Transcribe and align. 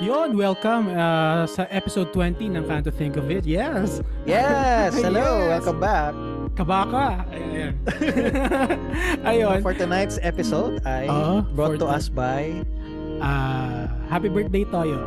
Yon, 0.00 0.32
welcome 0.32 0.88
uh, 0.96 1.44
sa 1.44 1.68
episode 1.68 2.08
20 2.16 2.56
ng 2.56 2.64
Can't 2.64 2.80
to 2.80 2.92
Think 2.92 3.20
of 3.20 3.28
It. 3.28 3.44
Yes! 3.44 4.00
Yes! 4.24 4.96
Hello! 4.96 5.44
Yes. 5.44 5.60
Welcome 5.60 5.78
back! 5.80 6.12
Kabaka! 6.56 7.28
Ayan. 7.28 7.76
Ayun. 9.28 9.60
For 9.60 9.76
tonight's 9.76 10.16
episode 10.24 10.80
ay 10.88 11.04
Oo, 11.06 11.44
brought 11.52 11.76
to 11.78 11.86
us 11.86 12.08
by 12.08 12.64
Uh, 13.20 13.84
happy 14.08 14.32
birthday, 14.32 14.64
Toyo. 14.64 15.04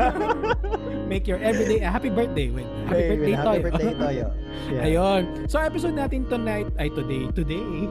Make 1.12 1.28
your 1.28 1.36
everyday 1.44 1.84
a 1.84 1.92
happy 1.92 2.08
birthday 2.08 2.48
with 2.48 2.64
happy 2.88 2.96
Hey, 2.96 3.08
birthday, 3.12 3.36
happy 3.36 3.44
Toyo. 3.44 3.60
birthday, 3.68 3.92
Toyo. 4.00 4.26
Yeah. 4.72 4.84
Ayun. 4.88 5.22
So 5.44 5.60
episode 5.60 5.92
natin 5.92 6.24
tonight 6.32 6.72
ay 6.80 6.88
today 6.96 7.28
today 7.36 7.90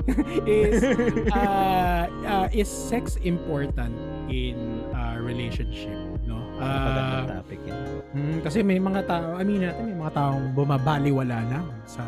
is 0.50 0.82
uh, 1.30 2.10
uh, 2.26 2.48
is 2.50 2.66
sex 2.66 3.14
important 3.22 3.94
in 4.34 4.58
a 4.90 4.99
relationship, 5.22 5.96
no? 6.24 6.40
Magandang 6.58 7.10
Uh, 7.28 7.28
topic 7.40 7.60
yun. 7.64 7.80
mm, 8.12 8.38
kasi 8.42 8.60
may 8.62 8.78
mga 8.78 9.02
tao, 9.06 9.36
I 9.36 9.44
mean 9.44 9.62
natin 9.62 9.84
may 9.86 9.98
mga 9.98 10.14
taong 10.14 10.44
bumabaliwala 10.54 11.38
na 11.46 11.60
sa 11.86 12.04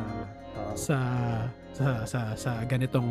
sa 0.74 0.98
sa 1.72 1.86
sa, 2.04 2.20
sa 2.34 2.52
ganitong 2.66 3.08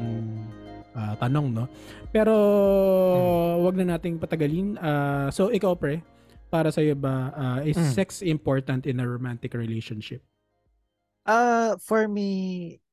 ah, 0.93 1.15
tanong, 1.17 1.53
no? 1.53 1.65
Pero 2.11 2.33
wag 3.61 3.77
na 3.77 3.97
nating 3.97 4.17
patagalin. 4.17 4.77
Ah, 4.77 5.29
so 5.31 5.49
ikaw 5.49 5.75
pre, 5.75 6.03
para 6.49 6.69
sa 6.69 6.81
iyo 6.81 6.95
ba 6.95 7.31
ah, 7.33 7.61
is 7.63 7.79
Mm. 7.79 7.93
sex 7.95 8.09
important 8.21 8.85
in 8.85 8.99
a 8.99 9.07
romantic 9.07 9.55
relationship? 9.55 10.21
Uh, 11.23 11.77
for 11.79 12.09
me, 12.09 12.29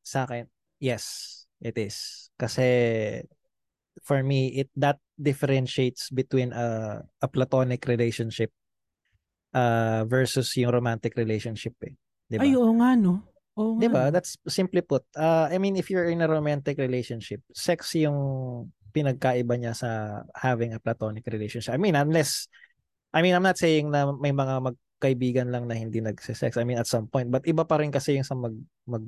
sa 0.03 0.27
akin, 0.27 0.45
yes, 0.77 1.33
it 1.57 1.73
is. 1.75 2.29
Kasi 2.37 2.67
for 4.03 4.21
me, 4.21 4.61
it 4.61 4.69
that 4.77 4.99
differentiates 5.17 6.13
between 6.13 6.53
a, 6.53 7.01
a 7.21 7.27
platonic 7.27 7.89
relationship 7.89 8.53
uh, 9.57 10.05
versus 10.05 10.53
yung 10.55 10.71
romantic 10.71 11.17
relationship 11.17 11.73
eh. 11.83 11.97
Di 12.29 12.37
ba? 12.37 12.45
Ay, 12.45 12.53
oo 12.53 12.71
nga, 12.77 12.93
no? 12.93 13.25
Oo 13.57 13.75
nga. 13.75 13.81
Di 13.81 13.87
ba? 13.89 14.03
That's 14.13 14.37
simply 14.45 14.85
put. 14.85 15.01
Uh, 15.17 15.49
I 15.49 15.57
mean, 15.57 15.75
if 15.75 15.89
you're 15.89 16.07
in 16.07 16.21
a 16.21 16.29
romantic 16.29 16.77
relationship, 16.77 17.41
sex 17.49 17.97
yung 17.97 18.17
pinagkaiba 18.93 19.57
niya 19.57 19.73
sa 19.73 20.21
having 20.37 20.77
a 20.77 20.81
platonic 20.81 21.25
relationship. 21.27 21.73
I 21.73 21.81
mean, 21.81 21.97
unless, 21.97 22.45
I 23.09 23.25
mean, 23.25 23.33
I'm 23.33 23.45
not 23.45 23.57
saying 23.57 23.89
na 23.89 24.13
may 24.13 24.31
mga 24.31 24.61
magkaibigan 24.61 25.49
lang 25.49 25.65
na 25.65 25.73
hindi 25.73 25.99
nagse-sex. 25.99 26.61
I 26.61 26.63
mean, 26.63 26.77
at 26.77 26.87
some 26.87 27.09
point. 27.09 27.33
But 27.33 27.49
iba 27.49 27.65
pa 27.65 27.81
rin 27.81 27.89
kasi 27.89 28.21
yung 28.21 28.27
sa 28.27 28.37
mag, 28.37 28.53
mag 28.85 29.01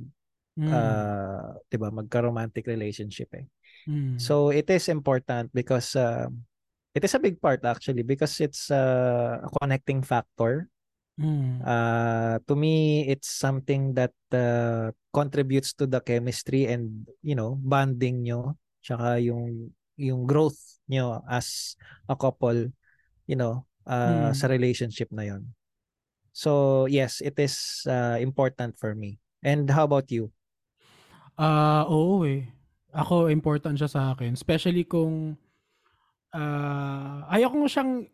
Mm, 0.60 0.76
uh, 0.76 1.56
di 1.72 1.80
ba, 1.80 1.88
magka-romantic 1.88 2.68
relationship 2.68 3.32
eh. 3.32 3.48
Mm. 3.90 4.22
So, 4.22 4.54
it 4.54 4.70
is 4.70 4.86
important 4.94 5.50
because 5.54 5.96
uh, 5.98 6.30
it 6.94 7.02
is 7.02 7.14
a 7.16 7.20
big 7.24 7.42
part 7.42 7.66
actually 7.66 8.04
because 8.04 8.38
it's 8.42 8.70
uh, 8.70 9.42
a 9.42 9.50
connecting 9.58 10.04
factor 10.06 10.70
Mm. 11.20 11.60
uh 11.68 12.40
to 12.48 12.56
me 12.56 13.04
it's 13.12 13.28
something 13.28 13.92
that 13.92 14.16
uh, 14.32 14.88
contributes 15.12 15.76
to 15.76 15.84
the 15.84 16.00
chemistry 16.00 16.64
and 16.64 17.04
you 17.20 17.36
know 17.36 17.60
bonding 17.60 18.24
nyo 18.24 18.56
tsaka 18.80 19.20
yung 19.20 19.68
yung 20.00 20.24
growth 20.24 20.80
nyo 20.88 21.20
as 21.28 21.76
a 22.08 22.16
couple 22.16 22.72
you 23.28 23.36
know 23.36 23.68
uh, 23.84 24.32
Mm. 24.32 24.40
sa 24.40 24.48
relationship 24.48 25.12
na 25.12 25.28
yon 25.28 25.44
so 26.32 26.88
yes 26.88 27.20
it 27.20 27.36
is 27.36 27.84
uh, 27.84 28.16
important 28.24 28.80
for 28.80 28.96
me 28.96 29.20
and 29.44 29.68
how 29.68 29.84
about 29.84 30.08
you 30.08 30.32
Ah, 31.36 31.84
oo 31.92 32.24
eh. 32.24 32.48
Ako 32.94 33.30
important 33.30 33.78
siya 33.78 33.90
sa 33.90 34.02
akin, 34.14 34.34
especially 34.34 34.86
kung 34.86 35.38
ah 36.30 37.26
ayaw 37.34 37.50
ko 37.50 37.66
siyang 37.66 38.06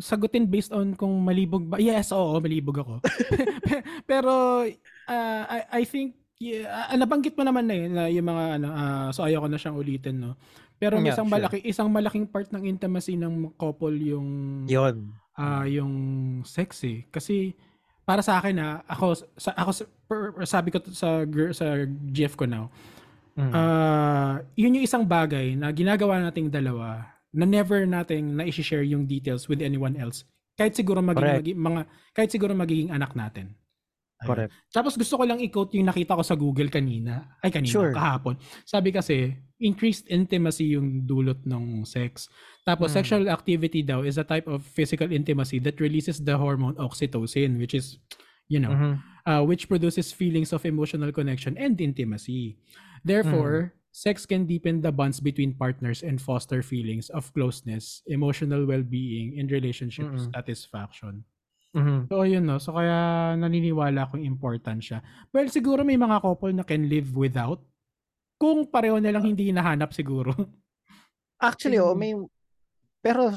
sagutin 0.00 0.48
based 0.48 0.72
on 0.72 0.96
kung 0.96 1.12
malibog 1.20 1.68
ba. 1.68 1.76
Yes, 1.76 2.10
oo, 2.10 2.40
malibog 2.40 2.80
ako. 2.80 2.94
Pero 4.10 4.64
ah, 5.06 5.42
I, 5.46 5.60
I 5.80 5.82
think 5.84 6.16
yeah, 6.40 6.88
ah, 6.88 6.96
nabanggit 6.96 7.36
mo 7.36 7.44
naman 7.44 7.68
na 7.68 7.76
yun 7.76 7.92
na 7.92 8.04
yung 8.08 8.26
mga 8.26 8.44
ano 8.58 8.68
ah, 8.72 9.08
so 9.12 9.22
ayaw 9.22 9.44
ko 9.44 9.48
na 9.52 9.60
siyang 9.60 9.76
ulitin 9.76 10.16
no. 10.16 10.32
Pero 10.80 10.96
may 10.96 11.12
Yeah, 11.12 11.20
isang 11.20 11.28
sure. 11.28 11.36
malaki 11.36 11.58
isang 11.60 11.92
malaking 11.92 12.24
part 12.24 12.48
ng 12.48 12.64
intimacy 12.64 13.12
ng 13.20 13.52
couple 13.60 13.92
yung 14.00 14.28
yon 14.64 15.12
ah 15.36 15.68
yung 15.68 15.92
sex 16.48 16.80
eh. 16.88 17.04
Kasi 17.12 17.52
para 18.08 18.24
sa 18.24 18.40
akin 18.40 18.56
ha, 18.56 18.80
ako 18.88 19.06
sa 19.36 19.52
ako 19.52 19.70
sabi 20.48 20.72
ko 20.72 20.80
sa 20.88 21.28
sa 21.52 21.66
GF 22.08 22.34
ko 22.40 22.48
now. 22.48 22.72
Mm. 23.40 23.52
Ah, 23.52 24.34
yun 24.54 24.76
yung 24.76 24.84
isang 24.84 25.04
bagay 25.04 25.56
na 25.56 25.72
ginagawa 25.72 26.20
nating 26.20 26.52
dalawa 26.52 27.08
na 27.30 27.46
never 27.46 27.86
nating 27.86 28.36
na 28.36 28.44
share 28.50 28.84
yung 28.84 29.06
details 29.06 29.46
with 29.46 29.62
anyone 29.62 29.96
else. 29.96 30.26
Kahit 30.54 30.76
siguro 30.76 31.00
maging, 31.00 31.16
Correct. 31.24 31.40
magi- 31.40 31.56
mga 31.56 31.80
kahit 32.12 32.30
siguro 32.30 32.52
magiging 32.52 32.90
anak 32.90 33.16
natin. 33.16 33.56
Ayun. 34.20 34.28
correct 34.28 34.52
Tapos 34.68 35.00
gusto 35.00 35.16
ko 35.16 35.24
lang 35.24 35.40
i-quote 35.40 35.80
yung 35.80 35.88
nakita 35.88 36.12
ko 36.12 36.20
sa 36.20 36.36
Google 36.36 36.68
kanina. 36.68 37.40
Ay 37.40 37.48
kanina, 37.48 37.72
Sure. 37.72 37.92
kahapon. 37.96 38.36
Sabi 38.68 38.92
kasi, 38.92 39.32
increased 39.56 40.04
intimacy 40.12 40.76
yung 40.76 41.08
dulot 41.08 41.40
ng 41.48 41.88
sex. 41.88 42.28
Tapos 42.60 42.92
Mm. 42.92 42.96
sexual 43.00 43.24
activity 43.32 43.80
daw 43.80 44.04
is 44.04 44.20
a 44.20 44.24
type 44.24 44.44
of 44.44 44.60
physical 44.60 45.08
intimacy 45.08 45.56
that 45.56 45.80
releases 45.80 46.20
the 46.20 46.36
hormone 46.36 46.76
oxytocin 46.76 47.56
which 47.56 47.72
is, 47.72 47.96
you 48.50 48.58
know, 48.58 48.74
Mhm. 48.74 48.92
uh, 49.24 49.42
which 49.46 49.70
produces 49.70 50.10
feelings 50.10 50.50
of 50.50 50.66
emotional 50.66 51.14
connection 51.14 51.54
and 51.54 51.78
intimacy. 51.78 52.58
Therefore, 53.06 53.72
sex 53.94 54.26
can 54.26 54.44
deepen 54.44 54.82
the 54.82 54.90
bonds 54.90 55.22
between 55.22 55.54
partners 55.54 56.02
and 56.02 56.18
foster 56.18 56.60
feelings 56.60 57.08
of 57.14 57.30
closeness, 57.30 58.02
emotional 58.10 58.66
well-being, 58.66 59.38
and 59.38 59.48
relationship 59.48 60.10
Mm-mm. 60.10 60.34
satisfaction. 60.34 61.22
Mhm. 61.70 62.10
So, 62.10 62.26
yun 62.26 62.44
no. 62.44 62.58
So, 62.58 62.74
kaya 62.74 63.38
naniniwala 63.38 64.10
akong 64.10 64.26
important 64.26 64.82
siya. 64.82 64.98
Well, 65.30 65.46
siguro 65.46 65.86
may 65.86 65.94
mga 65.94 66.18
couple 66.18 66.50
na 66.50 66.66
can 66.66 66.90
live 66.90 67.14
without. 67.14 67.62
Kung 68.34 68.66
pareho 68.66 68.98
na 68.98 69.14
lang 69.14 69.22
hindi 69.22 69.54
hinahanap 69.54 69.94
siguro. 69.94 70.34
Actually, 71.38 71.78
oh, 71.78 71.94
Mm. 71.94 72.00
may 72.02 72.12
pero 73.00 73.32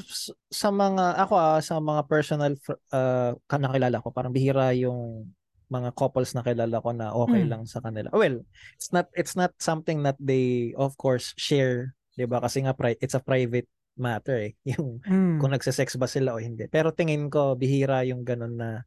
sa 0.52 0.68
mga 0.68 1.16
ako 1.24 1.34
ah, 1.36 1.60
sa 1.64 1.80
mga 1.80 2.02
personal 2.08 2.52
uh, 2.92 3.32
nakilala 3.48 4.00
ko, 4.04 4.12
parang 4.12 4.32
bihira 4.32 4.72
yung 4.76 5.28
mga 5.72 5.96
couples 5.96 6.36
na 6.36 6.44
kilala 6.44 6.76
ko 6.84 6.92
na 6.92 7.10
okay 7.16 7.42
Mm. 7.42 7.50
lang 7.50 7.62
sa 7.64 7.80
kanila. 7.80 8.12
Well, 8.12 8.44
it's 8.76 8.92
not 8.92 9.08
it's 9.16 9.34
not 9.34 9.56
something 9.58 10.04
that 10.04 10.20
they 10.20 10.76
of 10.76 10.94
course 11.00 11.32
share, 11.40 11.96
'di 12.14 12.28
ba? 12.28 12.38
Kasi 12.44 12.62
nga 12.62 12.76
pri- 12.76 13.00
it's 13.00 13.16
a 13.16 13.22
private 13.24 13.66
matter 13.96 14.36
eh. 14.38 14.52
Yung 14.76 15.00
Mm. 15.08 15.40
kung 15.40 15.50
nagse-sex 15.56 15.96
ba 15.96 16.06
sila 16.06 16.36
o 16.36 16.42
hindi. 16.42 16.68
Pero 16.68 16.92
tingin 16.92 17.32
ko 17.32 17.56
bihira 17.56 18.04
yung 18.04 18.22
ganun 18.22 18.54
na 18.60 18.84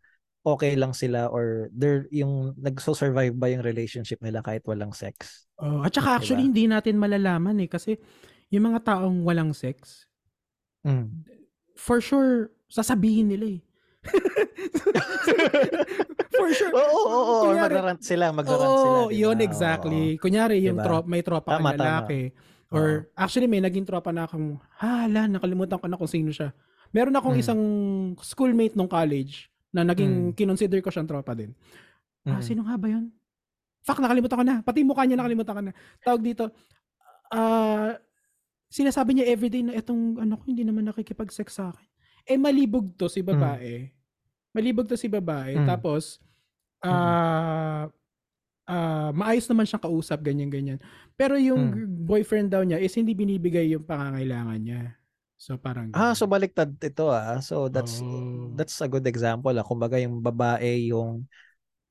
okay 0.48 0.80
lang 0.80 0.96
sila 0.96 1.28
or 1.28 1.68
they're 1.76 2.08
yung 2.08 2.56
nagso-survive 2.56 3.36
ba 3.36 3.52
yung 3.52 3.66
relationship 3.66 4.22
nila 4.24 4.40
kahit 4.40 4.64
walang 4.64 4.96
sex. 4.96 5.44
Oh, 5.60 5.84
at 5.84 5.92
saka 5.92 6.16
Diba? 6.16 6.18
actually 6.24 6.44
hindi 6.48 6.70
natin 6.72 6.96
malalaman 6.96 7.60
eh 7.60 7.68
kasi 7.68 8.00
yung 8.48 8.72
mga 8.72 8.86
taong 8.96 9.28
walang 9.28 9.52
sex, 9.52 10.08
Mm. 10.88 11.28
for 11.76 12.00
sure 12.00 12.50
sasabihin 12.68 13.28
nila 13.28 13.60
eh. 13.60 13.62
for 16.32 16.50
sure. 16.54 16.72
Oo, 16.72 16.80
oo, 16.80 17.08
oo. 17.08 17.36
Kunyari- 17.46 17.76
magrarant 17.76 18.02
sila, 18.02 18.26
magrarant 18.32 18.70
Oo, 18.70 18.80
sila. 18.80 19.12
di 19.12 19.16
yun 19.20 19.38
ba? 19.38 19.44
exactly. 19.44 20.04
Kunyari 20.18 20.58
yung 20.64 20.80
Diba? 20.80 20.86
trop, 20.86 21.06
may 21.06 21.22
tropa 21.22 21.58
Tama, 21.58 21.74
kang 21.74 21.80
lalaki. 21.80 22.22
Or 22.68 23.08
actually 23.16 23.48
may 23.48 23.60
naging 23.60 23.84
tropa 23.84 24.12
na 24.12 24.28
akong, 24.28 24.60
hala, 24.76 25.28
nakalimutan 25.28 25.80
ko 25.80 25.88
na 25.88 25.96
kung 25.96 26.08
sino 26.08 26.32
siya. 26.32 26.52
Meron 26.92 27.16
akong 27.16 27.36
Mm. 27.36 27.44
isang 27.44 27.62
schoolmate 28.22 28.76
nung 28.76 28.88
college 28.88 29.48
na 29.72 29.84
naging 29.84 30.32
Mm. 30.32 30.36
kinonsider 30.36 30.80
ko 30.80 30.92
siyang 30.92 31.08
tropa 31.08 31.32
din. 31.32 31.52
Ah, 32.24 32.40
Mm. 32.40 32.44
sino 32.44 32.62
nga 32.64 32.76
ba 32.76 32.88
yun? 32.88 33.12
Fuck, 33.84 34.00
nakalimutan 34.00 34.36
ko 34.36 34.44
na. 34.44 34.56
Pati 34.60 34.84
mukha 34.84 35.08
niya 35.08 35.16
nakalimutan 35.16 35.54
ko 35.54 35.62
na. 35.64 35.74
Tawag 36.04 36.22
dito, 36.22 36.52
ah, 37.32 37.96
sinasabi 38.68 39.16
niya 39.16 39.32
everyday 39.32 39.64
na 39.64 39.74
itong 39.74 40.20
ano 40.20 40.36
ko 40.36 40.44
hindi 40.48 40.64
naman 40.64 40.86
nakikipag-sex 40.86 41.48
sa 41.56 41.72
akin. 41.72 41.88
Eh 42.28 42.36
malibog 42.36 42.92
to 42.96 43.08
si 43.08 43.24
babae. 43.24 43.88
Malibog 44.52 44.88
to 44.88 45.00
si 45.00 45.08
babae. 45.08 45.56
Mm. 45.56 45.68
Tapos 45.68 46.20
ah 46.84 47.88
ah, 48.68 49.10
maayos 49.16 49.48
naman 49.48 49.64
siyang 49.64 49.84
kausap 49.84 50.20
ganyan 50.22 50.52
ganyan. 50.52 50.80
Pero 51.16 51.40
yung 51.40 51.72
Mm. 51.72 52.04
boyfriend 52.04 52.50
daw 52.52 52.62
niya 52.62 52.78
is 52.78 52.92
hindi 52.94 53.16
binibigay 53.16 53.72
yung 53.72 53.88
pangangailangan 53.88 54.60
niya. 54.60 54.84
So 55.38 55.56
parang 55.56 55.94
Ah, 55.96 56.12
ganun. 56.12 56.18
so 56.18 56.26
baliktad 56.28 56.76
ito 56.76 57.08
ah. 57.08 57.40
So 57.40 57.72
that's 57.72 58.04
Oh. 58.04 58.52
that's 58.60 58.76
a 58.84 58.90
good 58.92 59.08
example 59.08 59.56
ah. 59.56 59.64
Kumbaga 59.64 59.96
yung 59.98 60.20
babae 60.20 60.92
yung 60.92 61.24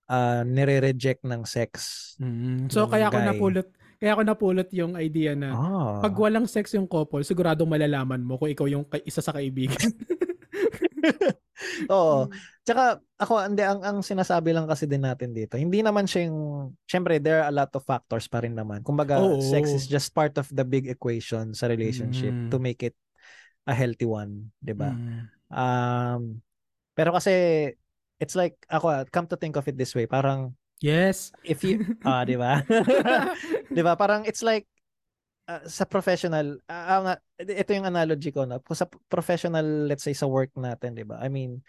ah, 0.06 0.44
nire-reject 0.44 1.25
ng 1.25 1.43
sex. 1.49 1.72
Mm. 2.20 2.69
So 2.69 2.87
kaya 2.87 3.08
ako 3.08 3.19
guy. 3.19 3.26
napulot 3.26 3.69
kaya 3.96 4.12
ako 4.12 4.22
napulot 4.22 4.69
yung 4.70 4.94
idea 4.94 5.32
na 5.32 5.50
Ah. 5.50 6.00
pag 6.00 6.14
walang 6.14 6.44
sex 6.44 6.72
yung 6.72 6.84
couple, 6.84 7.20
siguradong 7.20 7.66
malalaman 7.66 8.20
mo 8.20 8.37
kung 8.37 8.48
ikaw 8.48 8.64
yung 8.64 8.84
ka- 8.84 9.02
isa 9.02 9.20
sa 9.20 9.32
kaibigan. 9.32 9.76
Oo. 11.88 12.28
Tsaka 12.62 12.98
ako 13.16 13.32
hindi 13.43 13.62
ang 13.62 13.81
ang 13.81 13.98
sinasabi 14.02 14.52
lang 14.52 14.66
kasi 14.66 14.84
din 14.84 15.00
natin 15.00 15.32
dito. 15.32 15.56
Hindi 15.56 15.81
naman 15.81 16.04
siya 16.04 16.28
yung 16.28 16.38
syempre 16.84 17.16
there 17.16 17.40
are 17.40 17.48
a 17.48 17.54
lot 17.54 17.70
of 17.72 17.82
factors 17.82 18.26
pa 18.26 18.43
rin 18.43 18.52
naman. 18.52 18.82
Kumbaga 18.82 19.16
sex 19.40 19.70
is 19.70 19.87
just 19.87 20.12
part 20.12 20.37
of 20.37 20.48
the 20.50 20.64
big 20.64 20.87
equation 20.87 21.52
sa 21.52 21.66
relationship 21.66 22.32
Mm. 22.32 22.50
to 22.50 22.58
make 22.58 22.82
it 22.82 22.96
a 23.64 23.72
healthy 23.72 24.04
one, 24.04 24.50
'di 24.60 24.75
ba? 24.75 24.90
Mm. 24.93 25.20
Um 25.48 26.20
pero 26.93 27.12
kasi 27.12 27.32
it's 28.19 28.34
like 28.34 28.56
ako 28.66 28.87
ah, 28.90 29.02
come 29.06 29.28
to 29.28 29.37
think 29.37 29.54
of 29.54 29.64
it 29.64 29.76
this 29.76 29.94
way, 29.94 30.04
parang 30.04 30.52
Yes. 30.81 31.32
if 31.40 31.64
you 31.64 31.96
ah, 32.05 32.23
'di 32.25 32.37
ba? 32.37 32.61
'Di 33.73 33.82
ba? 33.82 33.96
Parang 33.96 34.28
it's 34.28 34.44
like 34.44 34.69
ah, 35.49 35.64
sa 35.64 35.88
professional, 35.88 36.61
nga, 36.69 37.14
ito 37.40 37.70
yung 37.73 37.88
analogy 37.88 38.28
ko 38.32 38.44
na 38.44 38.61
sa 38.76 38.84
professional 39.08 39.88
let's 39.88 40.05
say 40.05 40.12
sa 40.12 40.28
work 40.28 40.52
natin, 40.56 40.93
'di 40.93 41.06
ba? 41.08 41.17
I 41.23 41.32
mean, 41.32 41.64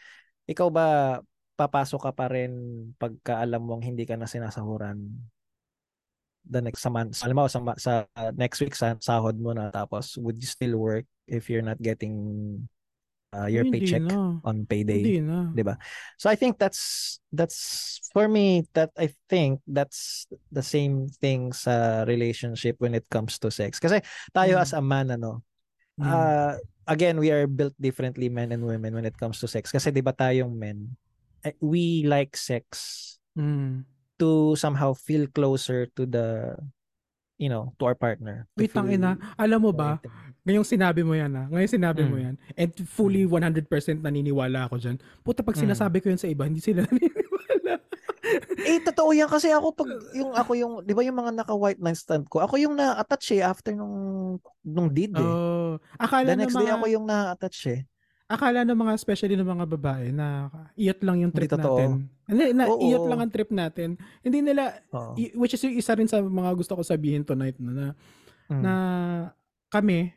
ikaw 0.47 0.67
ba 0.67 1.19
papasok 1.57 2.01
ka 2.09 2.11
pa 2.13 2.29
rin 2.29 2.53
pagka 3.01 3.41
alam 3.41 3.65
mong 3.65 3.81
hindi 3.81 4.05
ka 4.05 4.13
na 4.13 4.29
sinasahuran 4.29 5.09
the 6.47 6.61
next 6.63 6.79
sa 6.79 6.87
month, 6.87 7.19
alam 7.27 7.35
mo 7.35 7.49
sa, 7.51 7.59
sa 7.75 7.93
uh, 8.15 8.31
next 8.31 8.63
week 8.63 8.71
sa 8.71 8.95
sahod 9.03 9.35
mo 9.35 9.51
na 9.51 9.67
tapos 9.67 10.15
would 10.15 10.39
you 10.39 10.47
still 10.47 10.79
work 10.79 11.03
if 11.27 11.51
you're 11.51 11.65
not 11.65 11.75
getting 11.83 12.15
uh, 13.33 13.47
your 13.47 13.67
Hindi 13.67 13.83
paycheck 13.83 14.03
na. 14.05 14.39
on 14.43 14.63
payday? 14.67 15.03
Hindi 15.03 15.19
na. 15.23 15.51
'di 15.51 15.63
ba? 15.65 15.75
So 16.15 16.29
I 16.31 16.35
think 16.35 16.59
that's 16.59 17.17
that's 17.33 17.59
for 18.15 18.27
me 18.31 18.63
that 18.73 18.91
I 18.95 19.11
think 19.27 19.59
that's 19.67 20.25
the 20.51 20.63
same 20.63 21.11
thing 21.19 21.51
sa 21.51 22.03
relationship 22.07 22.79
when 22.79 22.95
it 22.95 23.07
comes 23.11 23.39
to 23.43 23.51
sex. 23.51 23.79
Kasi 23.79 23.99
tayo 24.31 24.57
Mm. 24.57 24.63
as 24.63 24.71
a 24.73 24.81
man 24.83 25.11
ano, 25.11 25.43
Mm. 25.97 26.05
uh, 26.07 26.53
again 26.87 27.17
we 27.17 27.33
are 27.33 27.49
built 27.49 27.73
differently 27.81 28.29
men 28.29 28.53
and 28.53 28.63
women 28.63 28.93
when 28.95 29.05
it 29.05 29.17
comes 29.17 29.41
to 29.41 29.47
sex. 29.49 29.73
Kasi 29.73 29.89
'di 29.91 30.05
ba 30.05 30.13
tayong 30.13 30.53
men, 30.53 30.95
eh, 31.43 31.55
we 31.59 32.05
like 32.07 32.37
sex 32.37 32.65
Mm. 33.37 33.85
to 34.17 34.57
somehow 34.57 34.97
feel 34.97 35.29
closer 35.29 35.85
to 35.93 36.05
the 36.09 36.57
you 37.37 37.47
know, 37.47 37.73
to 37.77 37.85
our 37.85 37.93
partner. 37.93 38.45
Wait, 38.53 38.69
tang 38.69 38.89
ina. 38.89 39.15
Alam 39.37 39.61
mo 39.61 39.71
ba, 39.71 40.01
ngayong 40.43 40.65
sinabi 40.65 41.01
mo 41.01 41.13
yan 41.13 41.29
ah. 41.31 41.45
Ngayong 41.47 41.73
sinabi 41.73 42.01
mo 42.03 42.17
Mm. 42.17 42.23
yan. 42.23 42.35
And 42.53 42.71
fully 42.83 43.23
100% 43.23 43.69
naniniwala 44.01 44.65
ako 44.65 44.75
dyan. 44.77 44.97
Puta, 45.21 45.41
pag 45.41 45.53
Mm. 45.53 45.69
sinasabi 45.69 46.01
ko 46.01 46.09
yun 46.09 46.17
sa 46.17 46.27
iba, 46.27 46.43
hindi 46.43 46.59
sila 46.59 46.81
naniniwala. 46.89 47.73
Eh, 48.59 48.81
totoo 48.83 49.13
yan 49.13 49.29
kasi 49.29 49.47
ako 49.49 49.71
pag 49.71 49.87
yung 50.11 50.33
ako 50.33 50.51
yung, 50.51 50.73
'di 50.83 50.91
ba 50.91 51.01
yung 51.01 51.15
mga 51.15 51.31
naka 51.31 51.53
white 51.55 51.79
nightstand 51.79 52.27
ko, 52.27 52.43
ako 52.43 52.59
yung 52.59 52.75
na-attach 52.75 53.31
eh 53.31 53.41
after 53.41 53.71
nung 53.71 54.35
nung 54.59 54.89
deed 54.91 55.15
eh. 55.15 55.23
Oh, 55.23 55.79
akala 55.95 56.35
The 56.35 56.41
next 56.43 56.57
day 56.57 56.67
mga, 56.67 56.75
ako 56.75 56.85
yung 56.91 57.05
na-attach 57.07 57.59
eh. 57.71 57.81
akala 58.27 58.67
ng 58.67 58.75
mga 58.75 58.93
especially 58.97 59.39
ng 59.39 59.47
mga 59.47 59.65
babae 59.71 60.11
na 60.11 60.51
iyot 60.75 60.99
lang 60.99 61.23
yung 61.23 61.31
totoo. 61.31 61.55
natin. 61.55 62.11
Hindi, 62.27 62.51
na 62.51 62.67
Oo. 62.67 62.83
iyot 62.83 63.07
lang 63.07 63.23
ang 63.23 63.31
trip 63.31 63.47
natin. 63.49 63.95
Hindi 64.19 64.43
nila, 64.43 64.75
Oo. 64.91 65.15
i- 65.15 65.31
which 65.33 65.55
is 65.55 65.63
yung 65.63 65.73
isa 65.73 65.95
rin 65.95 66.05
sa 66.05 66.19
mga 66.19 66.51
gusto 66.53 66.75
ko 66.75 66.83
sabihin 66.83 67.23
tonight 67.23 67.55
no, 67.57 67.71
na, 67.71 67.87
Mm. 68.51 68.61
na 68.61 68.73
kami, 69.67 70.11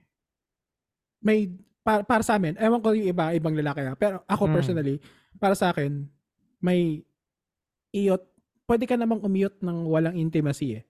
may, 1.23 1.55
para, 1.81 2.03
para 2.03 2.23
sa 2.23 2.35
amin, 2.35 2.59
ewan 2.59 2.83
ko 2.83 2.91
yung 2.93 3.09
iba, 3.09 3.31
ibang 3.31 3.55
lalaki 3.55 3.87
ah, 3.87 3.95
pero 3.95 4.27
ako 4.27 4.51
Mm. 4.51 4.53
personally, 4.53 4.97
para 5.39 5.55
sa 5.55 5.71
akin, 5.71 6.07
may 6.59 7.07
iyot, 7.91 8.27
pwede 8.67 8.85
ka 8.87 8.99
namang 8.99 9.23
umiyot 9.23 9.59
ng 9.59 9.87
walang 9.87 10.15
intimacy 10.15 10.83
eh. 10.83 10.85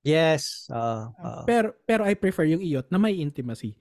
Yes. 0.00 0.70
Oo. 0.70 1.12
oo. 1.12 1.42
Pero, 1.44 1.74
pero 1.82 2.06
I 2.06 2.14
prefer 2.14 2.46
yung 2.46 2.62
iyot 2.62 2.86
na 2.88 2.96
may 2.96 3.18
intimacy. 3.18 3.74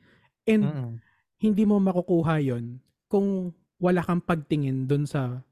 And 0.44 0.64
Mm-mm. 0.66 0.92
hindi 1.38 1.64
mo 1.64 1.78
makukuha 1.78 2.42
yon 2.42 2.82
kung 3.06 3.54
wala 3.78 4.02
kang 4.02 4.20
pagtingin 4.20 4.84
dun 4.84 5.06
sa 5.06 5.46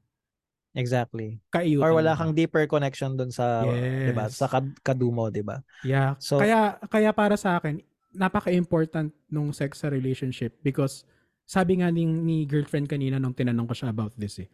Exactly. 0.74 1.38
kaiyutan. 1.48 1.86
Or 1.86 1.94
wala 1.94 2.12
kang 2.12 2.34
deeper 2.34 2.66
connection 2.66 3.14
dun 3.14 3.30
sa, 3.30 3.62
'di 3.62 4.10
ba? 4.10 4.26
Yes. 4.26 4.36
Sa 4.36 4.50
kad- 4.50 4.74
kadumo, 4.82 5.30
'di 5.30 5.40
ba? 5.40 5.62
Yeah. 5.82 6.18
So- 6.18 6.42
kaya 6.42 6.76
kaya 6.86 7.14
para 7.14 7.38
sa 7.38 7.56
akin, 7.56 7.78
napaka-important 8.12 9.14
nung 9.26 9.50
sex 9.50 9.82
sa 9.82 9.88
relationship 9.88 10.58
because 10.62 11.06
sabi 11.44 11.78
nga 11.78 11.90
ni, 11.90 12.02
ni 12.04 12.42
girlfriend 12.42 12.86
kanina 12.86 13.18
nung 13.18 13.34
tinanong 13.34 13.66
ko 13.66 13.74
siya 13.74 13.90
about 13.90 14.14
this 14.14 14.38
eh. 14.38 14.48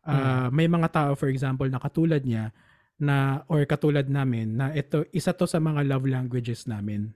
Ah, 0.00 0.48
may 0.48 0.64
mga 0.64 0.88
tao 0.88 1.10
for 1.12 1.28
example 1.28 1.68
na 1.68 1.76
katulad 1.76 2.24
niya 2.24 2.50
na 2.96 3.44
or 3.46 3.60
katulad 3.64 4.08
namin 4.08 4.56
na 4.56 4.72
ito 4.72 5.04
isa 5.10 5.30
to 5.30 5.44
sa 5.44 5.60
mga 5.60 5.84
love 5.84 6.08
languages 6.08 6.64
namin. 6.64 7.12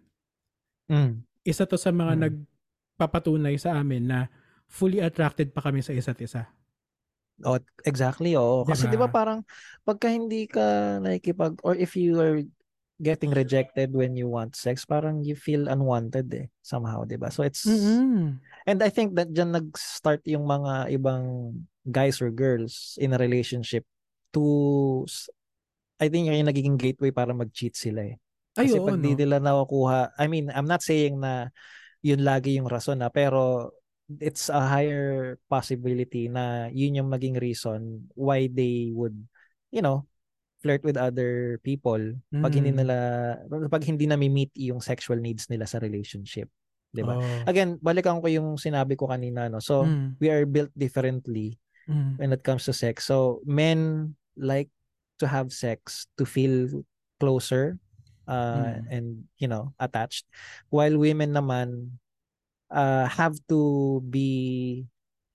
Mm. 0.87 1.25
Isa 1.43 1.65
to 1.65 1.81
sa 1.81 1.89
mga 1.89 2.13
Mm. 2.13 2.21
nagpapatunay 2.27 3.57
sa 3.57 3.79
amin 3.79 4.05
na 4.05 4.19
fully 4.67 5.01
attracted 5.01 5.51
pa 5.51 5.63
kami 5.63 5.81
sa 5.81 5.93
isa't 5.93 6.21
isa. 6.21 6.45
Oh, 7.43 7.59
exactly. 7.83 8.39
Oo. 8.39 8.63
Kasi 8.63 8.87
'di 8.87 8.95
ba 8.95 9.11
Diba? 9.11 9.17
parang 9.19 9.39
pagka 9.83 10.07
hindi 10.07 10.47
ka 10.47 10.99
nakikipag 11.03 11.59
or 11.67 11.75
if 11.75 11.99
you 11.99 12.15
are 12.23 12.39
getting 13.03 13.35
rejected 13.35 13.91
when 13.91 14.15
you 14.15 14.31
want 14.31 14.55
sex, 14.55 14.87
parang 14.87 15.19
you 15.27 15.35
feel 15.35 15.67
unwanted 15.67 16.31
eh 16.31 16.47
somehow, 16.63 17.03
'di 17.03 17.19
ba? 17.19 17.35
So 17.35 17.43
it's 17.43 17.67
Mm-mm. 17.67 18.39
And 18.65 18.81
I 18.81 18.89
think 18.89 19.13
that 19.21 19.29
dyan 19.35 19.53
nag-start 19.53 20.25
yung 20.25 20.49
mga 20.49 20.89
ibang 20.97 21.53
guys 21.85 22.23
or 22.25 22.33
girls 22.33 22.97
in 22.97 23.13
a 23.13 23.21
relationship 23.21 23.85
to 24.33 25.05
I 26.01 26.09
think 26.09 26.33
yung 26.33 26.49
nagiging 26.49 26.79
gateway 26.81 27.13
para 27.13 27.37
mag-cheat 27.37 27.77
sila 27.77 28.09
eh. 28.09 28.17
Ay, 28.57 28.71
Kasi 28.71 28.79
oo, 28.79 28.87
pag 28.89 28.99
di 28.99 29.13
no? 29.15 29.19
nila 29.21 29.37
nakukuha, 29.43 30.15
I 30.17 30.27
mean, 30.31 30.49
I'm 30.49 30.67
not 30.67 30.81
saying 30.81 31.19
na 31.21 31.51
yun 32.01 32.23
lagi 32.25 32.57
yung 32.57 32.71
rason 32.71 33.03
na, 33.03 33.11
pero 33.11 33.73
it's 34.21 34.53
a 34.53 34.61
higher 34.61 35.41
possibility 35.49 36.29
na 36.29 36.69
yun 36.69 37.01
yung 37.01 37.09
maging 37.09 37.41
reason 37.41 38.05
why 38.13 38.47
they 38.53 38.93
would, 38.93 39.17
you 39.73 39.81
know, 39.81 40.05
flirt 40.61 40.81
with 40.85 40.97
other 40.97 41.61
people 41.61 42.01
pag 42.41 42.57
hindi 42.57 42.73
Mm. 42.73 42.79
nila, 42.81 42.97
pag 43.69 43.85
hindi 43.85 44.09
na 44.09 44.17
meet 44.17 44.53
yung 44.57 44.81
sexual 44.81 45.21
needs 45.21 45.49
nila 45.49 45.69
sa 45.69 45.77
relationship. 45.81 46.49
'di 46.95 47.03
ba? 47.03 47.19
Oo. 47.19 47.45
Again, 47.45 47.77
balikan 47.83 48.23
ko 48.23 48.31
yung 48.31 48.55
sinabi 48.57 48.95
ko 48.95 49.11
kanina 49.11 49.51
no. 49.51 49.59
So, 49.61 49.85
Mm. 49.85 50.17
we 50.23 50.31
are 50.31 50.47
built 50.47 50.71
differently 50.79 51.59
Mm. 51.91 52.17
when 52.17 52.31
it 52.33 52.41
comes 52.47 52.65
to 52.65 52.73
sex. 52.73 53.05
So, 53.05 53.43
men 53.45 54.15
like 54.39 54.71
to 55.21 55.27
have 55.29 55.51
sex 55.53 56.07
to 56.17 56.25
feel 56.25 56.85
closer 57.19 57.77
uh, 58.25 58.81
Mm. 58.81 58.89
and 58.89 59.07
you 59.37 59.49
know, 59.51 59.77
attached 59.77 60.25
while 60.73 60.97
women 60.97 61.37
naman 61.37 61.99
uh, 62.71 63.07
have 63.09 63.37
to 63.49 64.01
be 64.09 64.85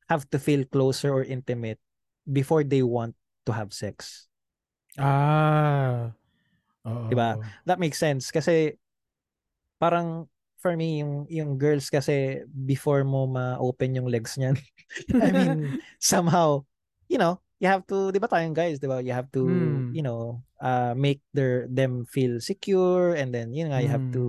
have 0.10 0.26
to 0.34 0.38
feel 0.42 0.66
closer 0.66 1.14
or 1.14 1.22
intimate 1.22 1.78
before 2.26 2.64
they 2.66 2.82
want 2.82 3.14
to 3.46 3.52
have 3.54 3.74
sex. 3.74 4.26
Ah. 4.98 6.14
Oo. 6.86 7.10
Diba? 7.12 7.38
That 7.66 7.78
makes 7.78 8.02
sense 8.02 8.34
kasi 8.34 8.78
parang 9.78 10.28
for 10.60 10.76
me 10.76 11.00
yung 11.00 11.24
yung 11.32 11.52
girls 11.56 11.88
kasi 11.88 12.44
before 12.52 13.08
mo 13.08 13.24
ma-open 13.32 13.96
yung 13.96 14.12
legs 14.12 14.36
niyan 14.36 14.60
I 15.24 15.32
mean 15.32 15.80
somehow 16.04 16.68
you 17.08 17.16
know 17.16 17.40
you 17.64 17.72
have 17.72 17.88
to 17.88 18.12
'di 18.12 18.20
ba 18.20 18.28
tayong 18.28 18.52
guys 18.52 18.76
'di 18.76 18.92
ba 18.92 19.00
you 19.00 19.16
have 19.16 19.32
to 19.32 19.48
Mm. 19.48 19.96
you 19.96 20.04
know 20.04 20.44
uh 20.60 20.92
make 20.96 21.24
their 21.32 21.68
them 21.72 22.04
feel 22.04 22.40
secure 22.44 23.16
and 23.16 23.32
then 23.32 23.52
you 23.56 23.64
know 23.68 23.80
you 23.80 23.88
have 23.88 24.04
Mm. 24.12 24.14
to 24.16 24.24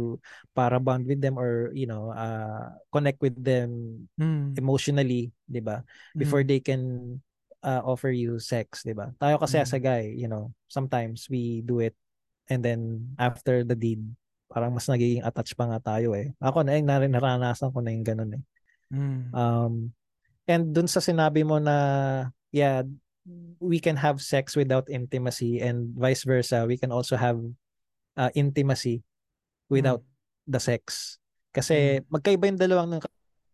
para 0.55 0.79
bond 0.79 1.07
with 1.07 1.19
them 1.19 1.35
or 1.39 1.75
you 1.75 1.87
know 1.91 2.15
uh 2.15 2.71
connect 2.95 3.19
with 3.19 3.35
them 3.39 4.03
Mm. 4.15 4.55
emotionally 4.55 5.35
'di 5.51 5.61
ba 5.63 5.83
before 6.15 6.43
Mm. 6.43 6.49
they 6.49 6.61
can 6.63 6.83
uh, 7.67 7.83
offer 7.83 8.11
you 8.15 8.39
sex 8.39 8.87
'di 8.87 8.95
ba 8.95 9.11
tayo 9.19 9.39
kasi 9.43 9.59
as 9.59 9.75
a 9.75 9.79
Mm. 9.83 9.85
guy 9.85 10.03
you 10.15 10.31
know 10.31 10.55
sometimes 10.71 11.27
we 11.27 11.63
do 11.67 11.83
it 11.83 11.95
and 12.51 12.63
then 12.63 13.11
after 13.19 13.63
the 13.67 13.75
deed 13.75 14.03
parang 14.51 14.75
mas 14.75 14.87
nagiging 14.91 15.23
attached 15.23 15.55
pa 15.55 15.67
nga 15.71 15.79
tayo 15.79 16.15
eh 16.15 16.35
ako 16.43 16.67
na 16.67 16.75
eh, 16.79 16.83
naranasan 16.83 17.71
ko 17.71 17.79
na 17.83 17.91
yung 17.95 18.07
ganun 18.07 18.39
eh 18.39 18.45
Mm. 18.91 19.31
um 19.31 19.75
and 20.51 20.75
dun 20.75 20.91
sa 20.91 20.99
sinabi 20.99 21.47
mo 21.47 21.63
na 21.63 22.27
yeah 22.51 22.83
we 23.61 23.79
can 23.79 23.97
have 23.97 24.19
sex 24.23 24.57
without 24.57 24.89
intimacy 24.89 25.61
and 25.61 25.93
vice 25.97 26.25
versa 26.25 26.65
we 26.65 26.77
can 26.81 26.91
also 26.91 27.15
have 27.17 27.39
uh, 28.17 28.31
intimacy 28.35 29.03
without 29.69 30.03
the 30.49 30.59
sex 30.59 31.17
kasi 31.55 32.01
magkaiba 32.09 32.49
yung 32.51 32.61
dalawang 32.61 32.99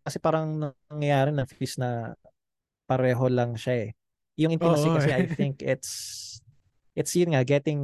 kasi 0.07 0.17
parang 0.23 0.73
nangyayari 0.89 1.35
na 1.35 1.45
fees 1.49 1.77
na 1.81 2.15
pareho 2.87 3.27
lang 3.27 3.59
siya 3.59 3.89
eh 3.89 3.91
yung 4.37 4.53
intimacy 4.53 4.89
Oo, 4.93 4.97
kasi 4.97 5.11
eh. 5.11 5.21
I 5.21 5.25
think 5.37 5.65
it's 5.65 5.91
it's 6.97 7.13
yun 7.17 7.33
nga 7.35 7.43
getting 7.45 7.81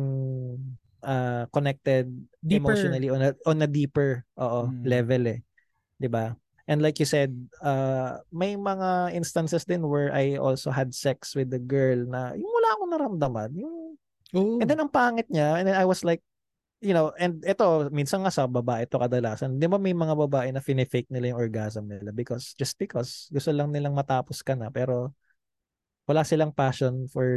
uh, 1.02 1.44
connected 1.52 2.08
Deeper. 2.40 2.72
emotionally 2.72 3.08
on 3.10 3.20
a, 3.22 3.30
on 3.48 3.58
a 3.64 3.68
deeper 3.68 4.24
oo, 4.38 4.68
Mm. 4.68 4.84
level 4.86 5.22
eh 5.28 5.38
'di 5.98 6.08
ba 6.10 6.34
and 6.72 6.80
like 6.80 6.96
you 6.96 7.04
said 7.04 7.28
uh, 7.60 8.16
may 8.32 8.56
mga 8.56 9.12
instances 9.12 9.68
din 9.68 9.84
where 9.84 10.08
I 10.08 10.40
also 10.40 10.72
had 10.72 10.96
sex 10.96 11.36
with 11.36 11.52
the 11.52 11.60
girl 11.60 12.08
na 12.08 12.32
yung 12.32 12.48
wala 12.48 12.68
akong 12.72 12.92
naramdaman 12.96 13.50
yung 13.52 13.76
Oo. 14.32 14.56
and 14.56 14.64
then 14.64 14.80
ang 14.80 14.88
pangit 14.88 15.28
niya 15.28 15.60
and 15.60 15.68
then 15.68 15.76
I 15.76 15.84
was 15.84 16.00
like 16.00 16.24
you 16.80 16.96
know 16.96 17.12
and 17.20 17.44
ito 17.44 17.92
minsan 17.92 18.24
nga 18.24 18.32
sa 18.32 18.48
babae 18.48 18.88
to 18.88 18.96
kadalasan 18.96 19.60
di 19.60 19.68
ba 19.68 19.76
may 19.76 19.92
mga 19.92 20.16
babae 20.16 20.48
na 20.48 20.64
fine-fake 20.64 21.12
nila 21.12 21.36
yung 21.36 21.44
orgasm 21.44 21.84
nila 21.84 22.08
because 22.10 22.56
just 22.56 22.80
because 22.80 23.28
gusto 23.28 23.52
lang 23.52 23.68
nilang 23.68 23.92
matapos 23.92 24.40
ka 24.40 24.56
na 24.56 24.72
pero 24.72 25.12
wala 26.08 26.24
silang 26.24 26.50
passion 26.50 27.04
for 27.12 27.28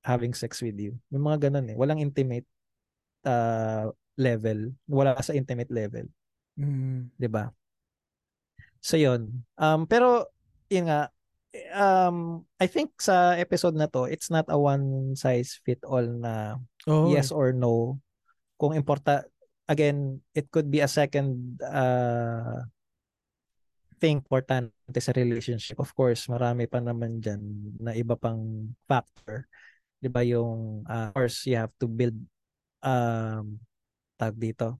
having 0.00 0.32
sex 0.32 0.64
with 0.64 0.80
you 0.80 0.96
may 1.12 1.20
mga 1.20 1.52
ganun 1.52 1.68
eh 1.68 1.76
walang 1.76 2.00
intimate 2.00 2.48
uh, 3.28 3.92
level 4.16 4.72
wala 4.88 5.14
sa 5.20 5.36
intimate 5.36 5.68
level 5.68 6.08
Mm. 6.54 7.10
'di 7.18 7.26
ba? 7.26 7.50
So 8.84 9.00
yun. 9.00 9.48
Um, 9.56 9.88
pero 9.88 10.28
yun 10.68 10.92
nga, 10.92 11.08
um, 11.72 12.44
I 12.60 12.68
think 12.68 13.00
sa 13.00 13.32
episode 13.40 13.80
na 13.80 13.88
to, 13.88 14.04
it's 14.04 14.28
not 14.28 14.44
a 14.52 14.60
one 14.60 15.16
size 15.16 15.56
fit 15.64 15.80
all 15.88 16.04
na 16.04 16.60
Oo. 16.84 17.08
yes 17.08 17.32
or 17.32 17.56
no. 17.56 17.96
Kung 18.60 18.76
importa, 18.76 19.24
again, 19.64 20.20
it 20.36 20.52
could 20.52 20.68
be 20.68 20.84
a 20.84 20.90
second 20.90 21.56
uh, 21.64 22.68
thing 23.96 24.20
important 24.20 24.68
sa 25.00 25.16
relationship. 25.16 25.80
Of 25.80 25.96
course, 25.96 26.28
marami 26.28 26.68
pa 26.68 26.84
naman 26.84 27.24
dyan 27.24 27.40
na 27.80 27.96
iba 27.96 28.20
pang 28.20 28.68
factor. 28.84 29.48
Di 29.96 30.12
ba 30.12 30.20
yung, 30.20 30.84
uh, 30.84 31.08
of 31.08 31.16
course, 31.16 31.48
you 31.48 31.56
have 31.56 31.72
to 31.80 31.88
build 31.88 32.20
um, 32.84 33.56
tag 34.20 34.36
dito. 34.36 34.76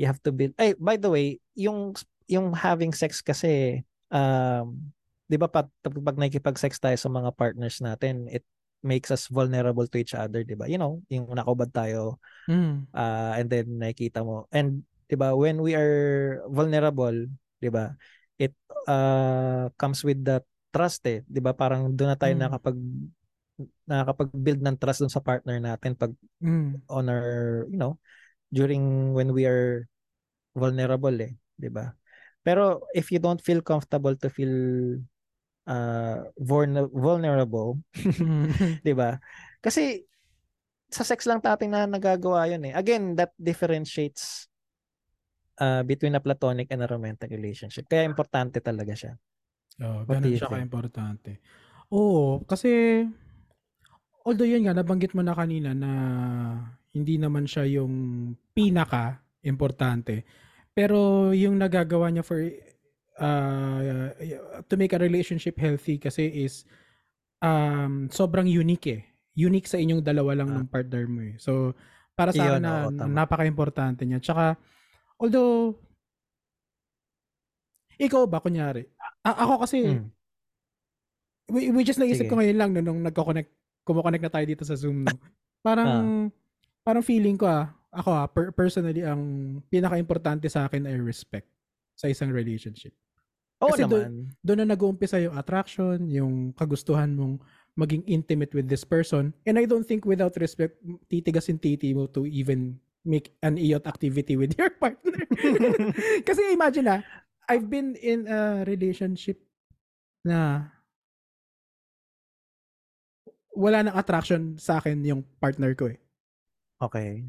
You 0.00 0.08
have 0.08 0.18
to 0.24 0.32
build, 0.32 0.56
ay, 0.56 0.72
by 0.80 0.96
the 0.96 1.12
way, 1.12 1.44
yung, 1.52 1.92
yung 2.30 2.52
having 2.56 2.92
sex 2.94 3.20
kasi, 3.20 3.82
um, 4.12 4.76
di 5.28 5.36
ba 5.36 5.48
pag, 5.48 5.68
pag 5.82 6.16
nakikipag-sex 6.16 6.76
tayo 6.80 6.96
sa 6.96 7.10
mga 7.10 7.30
partners 7.36 7.80
natin, 7.80 8.28
it 8.28 8.44
makes 8.84 9.08
us 9.08 9.28
vulnerable 9.32 9.88
to 9.88 9.96
each 9.96 10.12
other, 10.12 10.44
di 10.44 10.52
ba? 10.52 10.68
You 10.68 10.76
know, 10.76 11.00
yung 11.08 11.28
nakubad 11.32 11.72
tayo, 11.72 12.20
Mm. 12.44 12.84
uh, 12.92 13.32
and 13.40 13.48
then 13.48 13.66
nakikita 13.80 14.20
mo. 14.20 14.44
And, 14.52 14.84
di 15.08 15.16
ba, 15.16 15.32
when 15.32 15.64
we 15.64 15.72
are 15.72 16.44
vulnerable, 16.52 17.16
di 17.56 17.72
ba, 17.72 17.96
it 18.36 18.52
uh, 18.84 19.72
comes 19.80 20.04
with 20.04 20.20
the 20.20 20.44
trust 20.68 21.00
eh. 21.08 21.24
Di 21.24 21.40
ba? 21.40 21.56
Parang 21.56 21.88
doon 21.88 22.12
na 22.12 22.18
tayo 22.20 22.36
Mm. 22.36 22.42
nakapag 22.44 22.76
nakakapag-build 23.86 24.60
ng 24.66 24.76
trust 24.82 25.00
dun 25.06 25.12
sa 25.12 25.22
partner 25.22 25.62
natin 25.62 25.94
pag 25.94 26.10
Mm. 26.42 26.82
on 26.90 27.04
our, 27.08 27.64
you 27.70 27.78
know, 27.78 27.96
during 28.50 29.14
when 29.14 29.30
we 29.32 29.46
are 29.46 29.86
vulnerable 30.52 31.14
eh, 31.22 31.32
'di 31.56 31.70
ba? 31.70 31.94
Pero 32.44 32.84
if 32.92 33.08
you 33.08 33.18
don't 33.18 33.40
feel 33.40 33.64
comfortable 33.64 34.14
to 34.14 34.28
feel 34.28 34.54
uh 35.64 36.28
vulner- 36.36 36.92
vulnerable, 36.92 37.80
Mm. 37.96 38.52
'di 38.84 38.92
ba? 38.92 39.16
Kasi 39.64 40.04
sa 40.92 41.02
sex 41.02 41.24
lang 41.24 41.40
natin 41.40 41.72
na 41.72 41.88
nagagawa 41.88 42.46
'yun 42.46 42.68
eh. 42.68 42.72
Again, 42.76 43.16
that 43.16 43.32
differentiates 43.40 44.46
uh, 45.58 45.82
between 45.82 46.14
a 46.14 46.22
platonic 46.22 46.68
and 46.70 46.84
a 46.84 46.88
romantic 46.88 47.32
relationship. 47.32 47.88
Kaya 47.88 48.04
importante 48.06 48.60
talaga 48.60 48.94
siya. 48.94 49.12
Oh, 49.82 50.06
ganun 50.06 50.38
siya 50.38 50.46
ka-importante. 50.46 51.42
Oo, 51.90 52.44
kasi 52.46 53.02
although 54.22 54.46
yun 54.46 54.68
nga 54.68 54.76
nabanggit 54.76 55.12
mo 55.16 55.22
na 55.24 55.34
kanina 55.34 55.74
na 55.74 55.90
hindi 56.94 57.18
naman 57.18 57.44
siya 57.50 57.66
yung 57.82 57.94
pinaka 58.54 59.18
importante. 59.42 60.22
Pero 60.74 61.30
yung 61.30 61.54
nagagawa 61.56 62.10
niya 62.10 62.20
for 62.20 62.42
uh, 63.16 64.10
to 64.66 64.74
make 64.74 64.90
a 64.90 64.98
relationship 64.98 65.54
healthy 65.54 65.96
kasi 65.96 66.26
is 66.42 66.66
um, 67.38 68.10
sobrang 68.10 68.44
unique 68.44 68.90
eh. 68.90 69.02
Unique 69.34 69.66
sa 69.66 69.78
inyong 69.78 70.02
dalawa 70.02 70.34
lang 70.34 70.50
Ah. 70.50 70.56
ng 70.58 70.66
partner 70.66 71.06
mo 71.06 71.22
eh. 71.22 71.34
So, 71.38 71.74
para 72.14 72.30
sa 72.30 72.42
akin 72.46 72.58
Iyon, 72.58 72.62
na 72.62 72.72
oo, 72.86 72.90
tama. 72.92 73.10
napaka-importante 73.12 74.02
niya. 74.02 74.18
Tsaka, 74.18 74.54
although, 75.18 75.74
ikaw 77.94 78.26
ba, 78.26 78.38
kunyari, 78.38 78.86
a- 79.22 79.38
ako 79.40 79.54
kasi, 79.62 79.78
Mm. 79.94 80.06
we, 81.50 81.60
we 81.70 81.82
just 81.82 81.98
naisip 81.98 82.26
Sige. 82.26 82.30
ko 82.30 82.38
ngayon 82.38 82.58
lang 82.58 82.70
no, 82.70 82.82
nung 82.82 83.02
nagko-connect, 83.02 83.50
kumukonect 83.82 84.22
na 84.22 84.32
tayo 84.32 84.46
dito 84.46 84.62
sa 84.62 84.74
Zoom. 84.74 85.06
No? 85.06 85.10
Parang, 85.66 86.28
parang 86.84 87.00
feeling 87.00 87.34
ko 87.34 87.48
ah, 87.48 87.72
ako 87.94 88.10
ah, 88.10 88.26
per- 88.26 88.52
personally, 88.52 89.06
ang 89.06 89.22
pinaka-importante 89.70 90.50
sa 90.50 90.66
akin 90.66 90.90
ay 90.90 90.98
respect 90.98 91.46
sa 91.94 92.10
isang 92.10 92.34
relationship. 92.34 92.92
Oo 93.62 93.70
Kasi 93.70 93.86
do- 93.86 94.02
naman. 94.02 94.34
Doon 94.42 94.58
na 94.66 94.68
nag-uumpisa 94.74 95.22
yung 95.22 95.38
attraction, 95.38 96.10
yung 96.10 96.52
kagustuhan 96.52 97.14
mong 97.14 97.38
maging 97.74 98.02
intimate 98.06 98.54
with 98.54 98.66
this 98.66 98.82
person. 98.82 99.34
And 99.46 99.58
I 99.58 99.66
don't 99.66 99.86
think 99.86 100.06
without 100.06 100.34
respect, 100.38 100.78
titigasin 101.10 101.58
titi 101.58 101.94
mo 101.94 102.06
to 102.14 102.26
even 102.26 102.78
make 103.06 103.34
an 103.42 103.58
iot 103.58 103.86
activity 103.86 104.34
with 104.34 104.54
your 104.58 104.70
partner. 104.74 105.14
Kasi 106.28 106.54
imagine 106.54 106.86
ah, 106.90 107.00
I've 107.46 107.68
been 107.68 107.94
in 108.00 108.26
a 108.26 108.64
relationship 108.64 109.38
na 110.24 110.70
wala 113.54 113.86
nang 113.86 113.94
attraction 113.94 114.58
sa 114.58 114.82
akin 114.82 114.98
yung 115.06 115.22
partner 115.38 115.76
ko 115.78 115.92
eh. 115.92 115.98
Okay. 116.82 117.22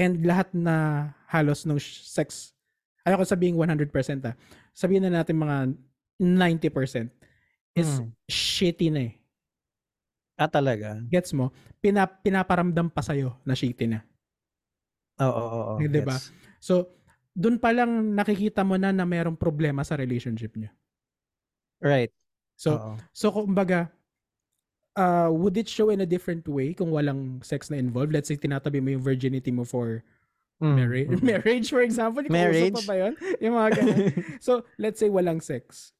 And 0.00 0.24
lahat 0.24 0.48
na 0.56 1.08
halos 1.28 1.68
ng 1.68 1.76
sex, 1.76 2.56
ayoko 3.04 3.20
sabing 3.28 3.52
100% 3.52 4.24
ah, 4.24 4.32
sabihin 4.72 5.04
na 5.04 5.20
natin 5.20 5.36
mga 5.36 5.76
90% 6.16 7.12
is 7.76 8.00
Mm. 8.00 8.08
shitty 8.24 8.88
na 8.88 9.12
eh. 9.12 9.12
Ah, 10.40 10.48
talaga? 10.48 10.96
Gets 11.04 11.36
mo? 11.36 11.52
Pina, 11.84 12.08
pinaparamdam 12.08 12.88
pa 12.88 13.04
sa'yo 13.04 13.36
na 13.44 13.52
shitty 13.52 13.84
na. 13.92 14.00
Oo, 15.20 15.28
oo, 15.28 15.60
oo. 15.76 15.80
Eh, 15.84 15.88
di 15.92 16.00
ba? 16.00 16.16
gets. 16.16 16.32
So, 16.64 16.96
dun 17.36 17.60
pa 17.60 17.76
lang 17.76 18.16
nakikita 18.16 18.64
mo 18.64 18.80
na 18.80 18.88
na 18.88 19.04
mayroong 19.04 19.36
problema 19.36 19.84
sa 19.84 20.00
relationship 20.00 20.56
niyo. 20.56 20.72
Right. 21.84 22.08
So, 22.56 22.80
Oo. 22.80 22.96
so 23.12 23.28
kumbaga, 23.32 23.92
uh, 24.96 25.28
would 25.30 25.56
it 25.56 25.68
show 25.68 25.90
in 25.90 26.00
a 26.00 26.08
different 26.08 26.46
way 26.48 26.74
kung 26.74 26.90
walang 26.90 27.44
sex 27.44 27.70
na 27.70 27.76
involved? 27.76 28.12
Let's 28.12 28.28
say, 28.28 28.36
tinatabi 28.36 28.82
mo 28.82 28.90
yung 28.90 29.04
virginity 29.04 29.50
mo 29.50 29.64
for 29.64 30.02
Mm, 30.60 30.76
marriage, 30.76 31.08
mm. 31.08 31.22
marriage 31.24 31.68
for 31.72 31.80
example. 31.80 32.20
Marriage? 32.28 32.76
pa 32.76 32.92
ba 32.92 32.94
yun? 33.00 33.16
Yung 33.40 33.56
mga 33.56 33.80
ganun. 33.80 33.96
So, 34.44 34.60
let's 34.76 35.00
say 35.00 35.08
walang 35.08 35.40
sex. 35.40 35.96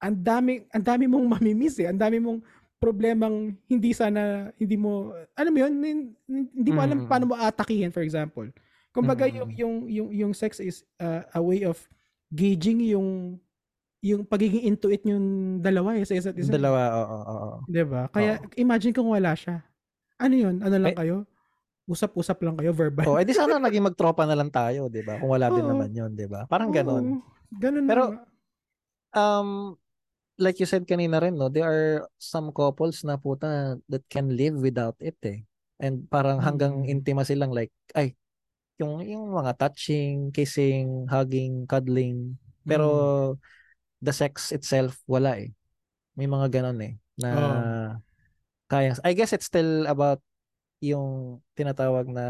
Ang 0.00 0.24
dami, 0.24 0.64
ang 0.72 0.80
dami 0.80 1.04
mong 1.04 1.28
mamimiss 1.36 1.76
eh. 1.76 1.92
Ang 1.92 2.00
dami 2.00 2.16
mong 2.16 2.40
problemang 2.80 3.52
hindi 3.68 3.92
sana, 3.92 4.48
hindi 4.56 4.80
mo, 4.80 5.12
alam 5.36 5.52
mo 5.52 5.58
yun, 5.60 5.72
hin- 5.84 6.16
hindi 6.56 6.70
mo 6.72 6.80
alam 6.80 7.04
Mm. 7.04 7.08
paano 7.12 7.24
mo 7.28 7.34
atakihin, 7.36 7.92
for 7.92 8.00
example. 8.00 8.48
Kumbaga, 8.96 9.28
Mm. 9.28 9.34
yung, 9.36 9.50
yung, 9.52 9.74
yung, 9.92 10.08
yung 10.24 10.32
sex 10.32 10.56
is 10.56 10.88
uh, 10.96 11.28
a 11.36 11.42
way 11.44 11.68
of 11.68 11.76
gauging 12.32 12.80
yung 12.80 13.36
yung 13.98 14.22
pagiging 14.22 14.62
intuit 14.70 15.02
yung 15.02 15.58
dalawa 15.58 15.98
eh, 15.98 16.06
sa 16.06 16.14
isa't 16.14 16.36
isa. 16.38 16.54
Dalawa, 16.54 16.80
oo, 16.94 17.06
oo, 17.18 17.34
oo. 17.34 17.58
'Di 17.66 17.82
ba? 17.82 18.06
Kaya 18.14 18.38
imagine 18.54 18.94
kung 18.94 19.10
wala 19.10 19.34
siya. 19.34 19.66
Ano 20.22 20.34
'yun? 20.38 20.62
Ano 20.62 20.74
lang 20.78 20.94
Eh- 20.94 20.98
kayo? 20.98 21.26
Usap-usap 21.88 22.44
lang 22.44 22.52
kayo 22.60 22.76
verbal. 22.76 23.08
Oh, 23.08 23.16
edi 23.16 23.32
sana 23.32 23.56
naging 23.64 23.80
magtropa 23.88 24.28
na 24.28 24.36
lang 24.36 24.52
tayo, 24.52 24.92
'di 24.92 25.00
ba? 25.02 25.16
Kung 25.16 25.32
wala 25.32 25.48
din 25.48 25.64
Oo. 25.64 25.70
naman 25.72 25.90
'yon, 25.90 26.12
'di 26.12 26.28
ba? 26.28 26.44
Parang 26.46 26.68
ganoon. 26.70 27.16
Oo, 27.18 27.22
ganun 27.58 27.84
Pero, 27.88 28.04
na. 28.12 28.22
Um 29.16 29.48
like 30.38 30.60
you 30.62 30.68
said 30.68 30.84
kanina 30.86 31.18
rin, 31.18 31.34
no, 31.34 31.48
there 31.50 31.64
are 31.66 31.86
some 32.20 32.52
couples 32.54 33.02
na 33.02 33.16
puta 33.18 33.80
that 33.90 34.04
can 34.12 34.30
live 34.36 34.54
without 34.60 34.94
it 35.02 35.16
eh. 35.26 35.42
And 35.80 36.06
parang 36.06 36.38
hanggang 36.44 36.84
Mm. 36.86 36.92
intimacy 37.00 37.34
lang 37.34 37.50
like 37.56 37.72
ay 37.96 38.14
yung 38.78 39.00
yung 39.02 39.32
mga 39.32 39.56
touching, 39.58 40.30
kissing, 40.30 41.08
hugging, 41.08 41.64
cuddling. 41.66 42.36
Pero 42.68 42.86
Mm. 43.34 43.40
The 43.98 44.14
sex 44.14 44.50
itself 44.50 44.98
wala 45.04 45.38
eh. 45.38 45.50
May 46.14 46.26
mga 46.26 46.50
ganon 46.50 46.78
eh 46.82 46.94
na 47.18 47.28
Oo. 47.30 47.50
kaya 48.66 48.94
I 49.02 49.12
guess 49.14 49.32
it's 49.32 49.46
still 49.46 49.86
about 49.86 50.22
yung 50.78 51.38
tinatawag 51.54 52.06
na 52.06 52.26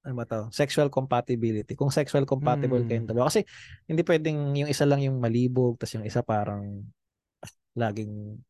ano 0.00 0.14
ba 0.16 0.24
to? 0.24 0.48
Sexual 0.48 0.88
compatibility. 0.88 1.76
Kung 1.76 1.92
sexual 1.92 2.24
compatible 2.24 2.80
Mm. 2.80 2.88
kayong 2.88 3.08
dalawa. 3.12 3.28
Kasi 3.28 3.44
hindi 3.84 4.00
pwedeng 4.00 4.56
yung 4.56 4.70
isa 4.72 4.88
lang 4.88 5.04
yung 5.04 5.20
malibog 5.20 5.76
tapos 5.76 6.00
yung 6.00 6.08
isa 6.08 6.24
parang 6.24 6.80
laging 7.76 8.40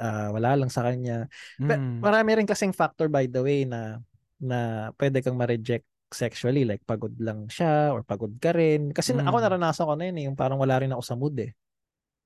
ah, 0.00 0.32
wala 0.32 0.56
lang 0.58 0.72
sa 0.72 0.82
kanya. 0.88 1.28
Mm. 1.60 2.00
Marami 2.00 2.30
rin 2.40 2.48
kasing 2.48 2.72
factor 2.72 3.06
by 3.06 3.28
the 3.28 3.44
way 3.44 3.68
na 3.68 4.00
na 4.40 4.88
pwede 4.96 5.20
kang 5.20 5.36
ma-reject 5.36 5.84
sexually 6.10 6.64
like 6.64 6.80
pagod 6.82 7.12
lang 7.20 7.46
siya 7.52 7.92
or 7.92 8.00
pagod 8.02 8.32
ka 8.40 8.50
rin. 8.56 8.90
Kasi 8.90 9.12
Mm. 9.12 9.28
ako 9.28 9.36
naranasan 9.38 9.84
ko 9.84 9.94
na 9.94 10.08
yun 10.08 10.16
eh, 10.18 10.24
yung 10.26 10.38
parang 10.38 10.56
wala 10.56 10.80
rin 10.80 10.90
ako 10.90 11.02
sa 11.04 11.14
mood 11.14 11.36
eh. 11.36 11.52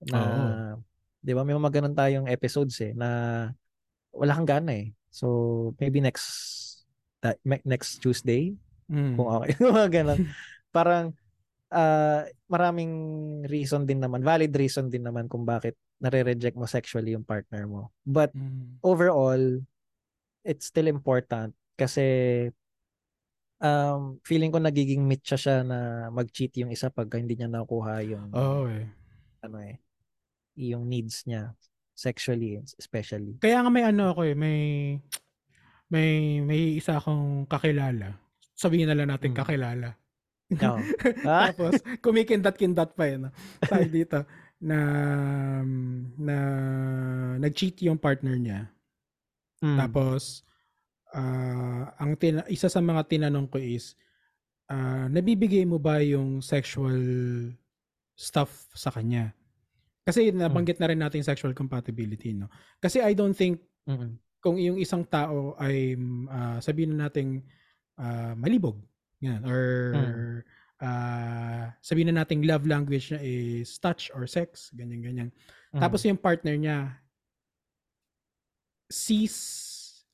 Na, 0.06 0.18
Oo. 0.20 0.50
'di 1.24 1.32
ba? 1.34 1.42
May 1.42 1.56
mga 1.58 1.82
ganun 1.82 1.96
tayong 1.98 2.28
episodes 2.30 2.78
eh 2.84 2.92
na 2.94 3.08
wala 4.14 4.34
kang 4.38 4.46
gana 4.48 4.72
eh. 4.74 4.94
So 5.10 5.26
maybe 5.80 5.98
next 5.98 6.26
me- 7.42 7.64
next 7.66 7.98
Tuesday 7.98 8.54
Mm. 8.88 9.20
kung 9.20 9.28
okay 9.28 9.52
mga 9.60 9.88
ganun. 10.00 10.20
Parang 10.72 11.12
ah, 11.68 12.24
maraming 12.48 12.92
reason 13.44 13.84
din 13.84 14.00
naman, 14.00 14.24
valid 14.24 14.48
reason 14.56 14.88
din 14.88 15.04
naman 15.04 15.28
kung 15.28 15.44
bakit 15.44 15.76
nare-reject 16.00 16.56
mo 16.56 16.64
sexually 16.64 17.12
yung 17.12 17.26
partner 17.26 17.68
mo. 17.68 17.92
But 18.08 18.32
Mm. 18.32 18.80
overall, 18.80 19.60
it's 20.40 20.72
still 20.72 20.88
important 20.88 21.52
kasi 21.76 22.48
um, 23.60 24.16
feeling 24.24 24.48
ko 24.48 24.58
nagiging 24.62 25.04
mitya 25.04 25.36
siya 25.36 25.66
na 25.66 26.08
mag-cheat 26.08 26.54
yung 26.62 26.72
isa 26.72 26.88
pag 26.88 27.10
hindi 27.18 27.36
niya 27.36 27.50
nakuha 27.50 28.00
yung 28.06 28.32
Oo 28.32 28.66
eh. 28.72 28.86
ano 29.44 29.56
eh, 29.62 29.76
yung 30.58 30.90
needs 30.90 31.22
niya 31.22 31.54
sexually 31.94 32.58
especially. 32.74 33.38
Kaya 33.38 33.62
nga 33.62 33.70
may 33.70 33.82
ano 33.82 34.10
ako 34.10 34.26
eh, 34.26 34.34
may 34.34 34.58
may 35.88 36.42
may 36.42 36.76
isa 36.76 36.98
akong 36.98 37.46
kakilala. 37.46 38.18
Sabihin 38.52 38.90
na 38.90 38.98
lang 38.98 39.08
natin 39.08 39.32
Mm. 39.32 39.38
kakilala. 39.38 39.88
Oo. 40.48 40.80
Ah? 41.28 41.52
Tapos, 41.52 41.78
kumikindat-kindat 42.00 42.96
pa 42.96 43.04
yun. 43.06 43.30
Tayo 43.62 43.86
dito. 44.00 44.18
na 44.58 44.74
na 46.18 46.36
nag-cheat 47.38 47.78
yung 47.86 47.94
partner 47.94 48.34
niya. 48.34 48.60
Mm. 49.62 49.78
Tapos 49.78 50.42
ah, 51.14 51.94
ang 51.94 52.18
tina- 52.18 52.46
isa 52.50 52.66
sa 52.66 52.82
mga 52.82 53.06
tinanong 53.06 53.46
ko 53.46 53.58
is 53.58 53.94
ah, 54.66 55.06
nabibigay 55.06 55.62
mo 55.62 55.78
ba 55.78 56.02
yung 56.02 56.42
sexual 56.42 56.98
stuff 58.14 58.66
sa 58.74 58.90
kanya? 58.90 59.30
Kasi 60.08 60.32
nabanggit 60.32 60.80
na 60.80 60.88
rin 60.88 60.96
natin 60.96 61.20
sexual 61.20 61.52
compatibility, 61.52 62.32
no? 62.32 62.48
Kasi 62.80 63.04
I 63.04 63.12
don't 63.12 63.36
think 63.36 63.60
Mm. 63.84 64.16
kung 64.40 64.56
yung 64.56 64.80
isang 64.80 65.04
tao 65.04 65.52
ay 65.60 65.92
ah, 66.32 66.56
sabihin 66.64 66.96
na 66.96 67.12
nating 67.12 67.44
ah, 68.00 68.32
malibog, 68.32 68.80
yan, 69.20 69.44
or 69.44 69.60
ah, 70.80 71.76
sabihin 71.84 72.08
na 72.08 72.24
nating 72.24 72.48
love 72.48 72.64
language 72.64 73.12
niya 73.12 73.20
is 73.20 73.76
touch 73.76 74.08
or 74.16 74.24
sex, 74.24 74.72
ganyan 74.72 75.04
ganyan. 75.04 75.28
Mm. 75.76 75.80
Tapos 75.84 76.00
yung 76.08 76.16
partner 76.16 76.56
niya 76.56 76.96
sees 78.88 79.36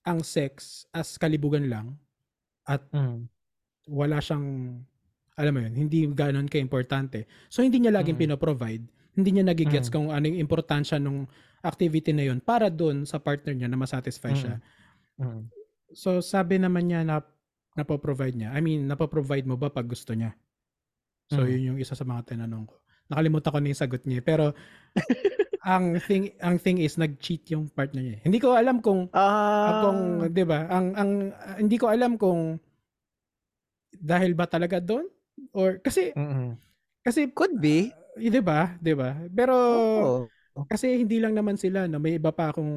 ang 0.03 0.21
sex 0.27 0.85
as 0.91 1.15
kalibugan 1.17 1.71
lang 1.71 1.95
at 2.67 2.83
Mm. 2.91 3.31
wala 3.89 4.19
siyang 4.19 4.81
alam 5.35 5.51
mo 5.51 5.61
yun, 5.67 5.75
hindi 5.75 6.07
ganoon 6.07 6.47
ka-importante. 6.47 7.27
So 7.51 7.67
hindi 7.67 7.83
niya 7.83 7.91
laging 7.91 8.15
Mm. 8.15 8.23
pinoprovide, 8.23 8.85
hindi 9.15 9.31
niya 9.31 9.45
nagigets 9.45 9.89
Mm. 9.89 9.93
kung 9.93 10.07
ano 10.11 10.25
yung 10.27 10.41
importansya 10.41 10.99
nung 10.99 11.27
activity 11.61 12.11
na 12.11 12.25
yun 12.25 12.39
para 12.39 12.69
doon 12.69 13.03
sa 13.03 13.17
partner 13.17 13.53
niya 13.53 13.67
na 13.67 13.75
masatisfy 13.75 14.33
siya. 14.33 14.59
Mm. 15.17 15.49
So 15.93 16.19
sabi 16.19 16.59
naman 16.59 16.87
niya 16.87 17.03
na 17.03 17.23
napoprovide 17.73 18.35
niya. 18.35 18.51
I 18.51 18.61
mean, 18.61 18.85
napoprovide 18.85 19.43
mo 19.43 19.55
ba 19.55 19.67
pag 19.67 19.87
gusto 19.87 20.13
niya? 20.13 20.35
So 21.27 21.41
Mm. 21.41 21.49
yun 21.49 21.63
yung 21.65 21.79
isa 21.79 21.93
sa 21.93 22.03
mga 22.03 22.29
tinanong 22.29 22.67
ko. 22.67 22.75
Nakalimutan 23.07 23.51
ko 23.51 23.59
na 23.59 23.69
yung 23.69 23.79
sagot 23.79 24.03
niya. 24.05 24.19
eh. 24.19 24.25
Pero 24.25 24.45
ang 25.65 25.97
thing 25.99 26.29
ang 26.39 26.57
thing 26.57 26.77
is 26.77 26.95
nag-cheat 26.95 27.49
yung 27.51 27.67
partner 27.69 28.01
niya. 28.01 28.15
eh. 28.19 28.23
Hindi 28.23 28.39
ko 28.39 28.53
alam 28.53 28.79
kung 28.79 29.09
Ah. 29.11 29.81
kung 29.81 29.99
'di 30.29 30.45
ba? 30.45 30.69
Ang 30.69 30.87
ang 30.93 31.11
hindi 31.57 31.77
ko 31.77 31.89
alam 31.89 32.15
kung 32.15 32.61
dahil 33.95 34.35
ba 34.35 34.45
talaga 34.45 34.79
doon 34.79 35.07
or 35.53 35.79
kasi 35.79 36.11
Mm. 36.13 36.59
kasi 37.01 37.31
Could 37.31 37.57
be. 37.57 37.89
Ah, 38.17 38.21
'di 38.21 38.41
ba? 38.43 38.61
'Di 38.81 38.93
ba? 38.95 39.11
Pero 39.31 39.55
Oo. 40.55 40.65
kasi 40.71 41.03
hindi 41.03 41.19
lang 41.19 41.35
naman 41.35 41.59
sila 41.59 41.87
no, 41.91 41.99
may 41.99 42.17
iba 42.19 42.31
pa 42.31 42.51
akong 42.55 42.75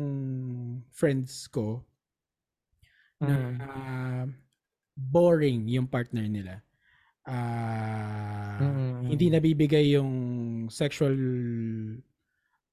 friends 0.92 1.46
ko 1.50 1.82
na 3.20 3.34
Mm. 3.34 3.56
ah, 3.62 4.26
boring 4.98 5.70
yung 5.70 5.86
partner 5.90 6.26
nila. 6.30 6.62
Ah, 7.28 8.58
Mm. 8.62 9.14
hindi 9.14 9.28
nabibigay 9.30 9.94
yung 9.98 10.12
sexual 10.72 11.18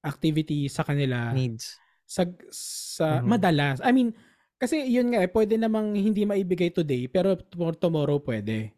activity 0.05 0.69
sa 0.69 0.85
kanila 0.85 1.33
Needs. 1.33 1.77
sa 2.05 2.23
sa 2.53 3.21
Mhm. 3.21 3.25
madalas. 3.25 3.77
I 3.81 3.91
mean, 3.91 4.13
kasi 4.61 4.85
yun 4.87 5.11
nga 5.13 5.21
eh, 5.25 5.29
pwede 5.29 5.57
namang 5.57 5.97
hindi 5.97 6.23
maibigay 6.23 6.69
today 6.71 7.09
pero 7.09 7.35
tom- 7.37 7.75
tomorrow 7.77 8.21
pwede. 8.21 8.71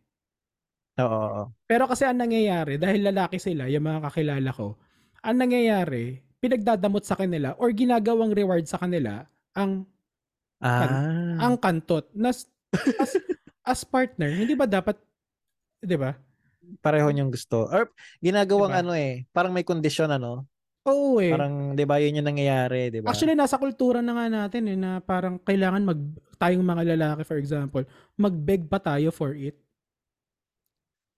Oo. 0.97 1.05
oo. 1.07 1.43
Pero 1.69 1.85
kasi 1.85 2.07
ang 2.07 2.17
nangyayari, 2.17 2.79
dahil 2.81 3.05
lalaki 3.05 3.37
sila, 3.37 3.69
yung 3.69 3.85
mga 3.85 4.09
kakilala 4.09 4.49
ko, 4.53 4.75
ang 5.21 5.35
nangyayari, 5.37 6.21
pinagdadamot 6.37 7.01
sa 7.03 7.17
kanila 7.17 7.57
or 7.57 7.73
ginagawang 7.73 8.31
reward 8.31 8.65
sa 8.69 8.77
kanila 8.77 9.25
ang 9.57 9.85
Ah. 10.57 11.37
ang 11.37 11.53
kantot. 11.61 12.09
Nas, 12.17 12.49
as, 12.97 13.13
as 13.77 13.81
partner, 13.85 14.33
hindi 14.33 14.57
ba 14.57 14.65
dapat, 14.65 14.97
di 15.81 15.93
ba? 15.97 16.17
pareho 16.81 17.07
niyong 17.13 17.31
gusto. 17.31 17.69
Or 17.69 17.93
ginagawang 18.19 18.73
Diba? 18.75 18.81
ano 18.83 18.91
eh, 18.97 19.23
parang 19.31 19.53
may 19.55 19.63
kondisyon 19.63 20.11
ano. 20.11 20.43
Oo 20.87 21.19
eh. 21.19 21.31
Parang 21.31 21.75
'di 21.75 21.83
ba 21.87 21.99
'yun 21.99 22.19
yung 22.19 22.27
nangyayari, 22.31 22.91
'di 22.91 23.03
ba? 23.03 23.11
Actually, 23.11 23.35
nasa 23.35 23.59
kultura 23.59 23.99
na 24.03 24.15
nga 24.15 24.27
natin 24.27 24.63
eh, 24.71 24.77
na 24.79 24.99
parang 25.03 25.39
kailangan 25.39 25.83
mag, 25.83 25.99
tayong 26.39 26.63
mga 26.63 26.83
lalaki 26.95 27.21
for 27.27 27.37
example, 27.39 27.83
mag-beg 28.15 28.67
pa 28.67 28.79
tayo 28.79 29.11
for 29.11 29.35
it. 29.35 29.55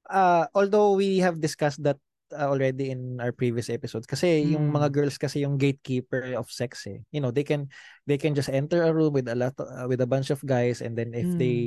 Uh, 0.09 0.45
although 0.53 0.93
we 0.93 1.21
have 1.21 1.39
discussed 1.39 1.81
that 1.85 1.97
uh, 2.29 2.45
already 2.45 2.93
in 2.93 3.17
our 3.17 3.33
previous 3.33 3.69
episodes 3.73 4.05
kasi 4.05 4.53
yung 4.53 4.69
Mm. 4.69 4.77
mga 4.77 4.89
girls 4.93 5.17
kasi 5.17 5.41
yung 5.41 5.57
gatekeeper 5.57 6.37
of 6.37 6.45
sex 6.53 6.85
eh. 6.85 7.01
You 7.09 7.21
know, 7.21 7.33
they 7.33 7.41
can 7.41 7.69
they 8.05 8.21
can 8.21 8.37
just 8.37 8.49
enter 8.53 8.85
a 8.85 8.93
room 8.93 9.13
with 9.17 9.25
a 9.29 9.33
lot 9.37 9.57
uh, 9.57 9.89
with 9.89 10.01
a 10.01 10.09
bunch 10.09 10.29
of 10.29 10.37
guys 10.45 10.81
and 10.85 10.93
then 10.93 11.13
if 11.17 11.25
Mm. 11.25 11.39
they 11.41 11.57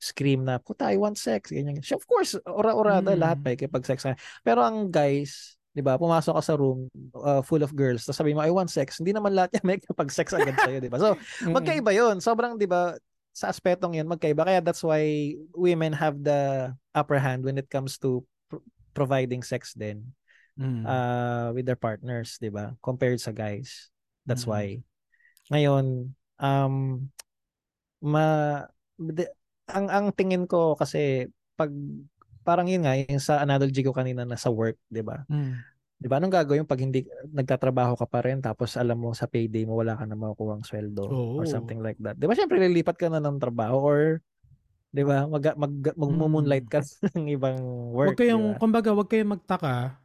scream 0.00 0.44
na 0.44 0.60
puta 0.60 0.88
I 0.92 1.00
want 1.00 1.16
sex 1.16 1.48
ganyan. 1.48 1.80
So, 1.80 1.96
of 1.96 2.04
course, 2.04 2.36
ora-orada 2.44 3.16
Mm. 3.16 3.20
lahat 3.20 3.38
pa 3.40 3.56
kipag 3.56 3.88
sex. 3.88 4.04
Pero 4.44 4.60
ang 4.60 4.92
guys 4.92 5.56
'di 5.76 5.84
ba? 5.84 6.00
Pumasok 6.00 6.40
ka 6.40 6.42
sa 6.44 6.56
room 6.56 6.88
uh, 7.12 7.44
full 7.44 7.60
of 7.60 7.72
girls, 7.76 8.04
tapos 8.08 8.16
sabi 8.20 8.32
mo 8.32 8.40
I 8.40 8.48
want 8.52 8.72
sex. 8.72 8.96
Hindi 9.00 9.12
naman 9.12 9.32
lahat 9.36 9.52
yan 9.60 9.64
may 9.64 9.76
kapag 9.76 10.08
sex 10.08 10.32
agad 10.32 10.56
sa 10.56 10.72
'di 10.72 10.88
ba? 10.88 10.96
So, 11.00 11.16
Mm. 11.44 11.52
magkaiba 11.56 11.92
'yun. 11.92 12.16
Sobrang 12.20 12.56
'di 12.56 12.64
ba 12.68 12.96
sa 13.36 13.52
aspetong 13.52 13.92
'yun 14.00 14.08
magkaiba. 14.08 14.48
Kaya 14.48 14.64
that's 14.64 14.80
why 14.80 15.36
women 15.52 15.92
have 15.92 16.16
the 16.24 16.72
upper 16.96 17.20
hand 17.20 17.44
when 17.44 17.60
it 17.60 17.68
comes 17.68 18.00
to 18.00 18.24
pr- 18.48 18.64
providing 18.96 19.44
sex 19.44 19.76
din 19.76 20.16
Mm. 20.56 20.88
uh, 20.88 21.52
with 21.52 21.68
their 21.68 21.76
partners, 21.76 22.40
'di 22.40 22.48
ba? 22.48 22.72
Compared 22.80 23.20
sa 23.20 23.28
guys. 23.28 23.92
That's 24.24 24.48
Mm. 24.48 24.50
why. 24.56 24.64
Ngayon, 25.52 25.84
um 26.40 26.74
ma 28.00 28.24
de- 28.96 29.36
ang 29.68 29.92
ang 29.92 30.06
tingin 30.16 30.48
ko 30.48 30.72
kasi 30.72 31.28
pag 31.60 31.68
parang 32.40 32.72
yun 32.72 32.88
nga 32.88 32.96
yung 32.96 33.20
sa 33.20 33.44
analogy 33.44 33.84
ko 33.84 33.92
kanina 33.92 34.24
na 34.24 34.40
sa 34.40 34.48
work, 34.48 34.80
'di 34.88 35.04
ba? 35.04 35.28
Mm. 35.28 35.60
'Di 36.00 36.06
ba? 36.12 36.20
Anong 36.20 36.34
gagawin 36.34 36.68
pag 36.68 36.80
hindi 36.84 37.08
nagtatrabaho 37.32 37.96
ka 37.96 38.06
pa 38.08 38.20
rin 38.20 38.44
tapos 38.44 38.76
alam 38.76 39.00
mo 39.00 39.16
sa 39.16 39.24
payday 39.30 39.64
mo 39.64 39.80
wala 39.80 39.96
ka 39.96 40.04
na 40.04 40.12
makukuhang 40.18 40.60
sweldo 40.66 41.16
or 41.40 41.44
Oo. 41.44 41.48
something 41.48 41.80
like 41.80 41.96
that. 42.04 42.16
'Di 42.20 42.28
ba? 42.28 42.36
Syempre 42.36 42.60
lilipat 42.60 42.96
ka 43.00 43.08
na 43.08 43.20
ng 43.22 43.40
trabaho 43.40 43.78
or 43.80 44.00
'di 44.94 45.02
ba? 45.06 45.24
Mag 45.28 45.44
mag 45.58 45.72
magmo-moonlight 45.96 46.66
ka 46.70 46.80
ng 47.16 47.28
ibang 47.34 47.58
work, 47.94 48.16
Wag 48.16 48.20
kayong, 48.20 48.44
'di 48.54 48.58
ba? 48.58 48.60
kumbaga, 48.60 48.90
wag 48.92 49.08
kayong 49.08 49.32
magtaka 49.40 49.96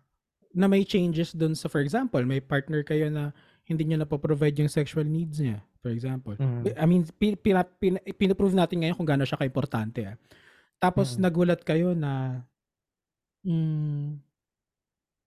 na 0.55 0.67
may 0.67 0.83
changes 0.83 1.31
dun 1.35 1.55
sa, 1.55 1.67
for 1.71 1.79
example, 1.83 2.19
may 2.23 2.39
partner 2.43 2.83
kayo 2.83 3.07
na 3.11 3.31
hindi 3.67 3.87
niya 3.87 4.03
napoprovide 4.03 4.55
yung 4.59 4.71
sexual 4.71 5.07
needs 5.07 5.39
niya, 5.39 5.63
for 5.79 5.91
example. 5.91 6.35
Mm. 6.39 6.73
I 6.75 6.85
mean, 6.87 7.03
pin, 7.19 7.35
pin, 7.39 7.55
pin, 7.79 7.95
pinaprove 8.15 8.55
natin 8.55 8.83
ngayon 8.83 8.95
kung 8.99 9.07
gaano 9.07 9.23
siya 9.27 9.39
ka-importante. 9.39 10.07
ah. 10.07 10.15
Tapos 10.81 11.17
Mm. 11.17 11.21
nagulat 11.21 11.61
kayo 11.63 11.93
na 11.97 12.43
mm, 13.45 14.21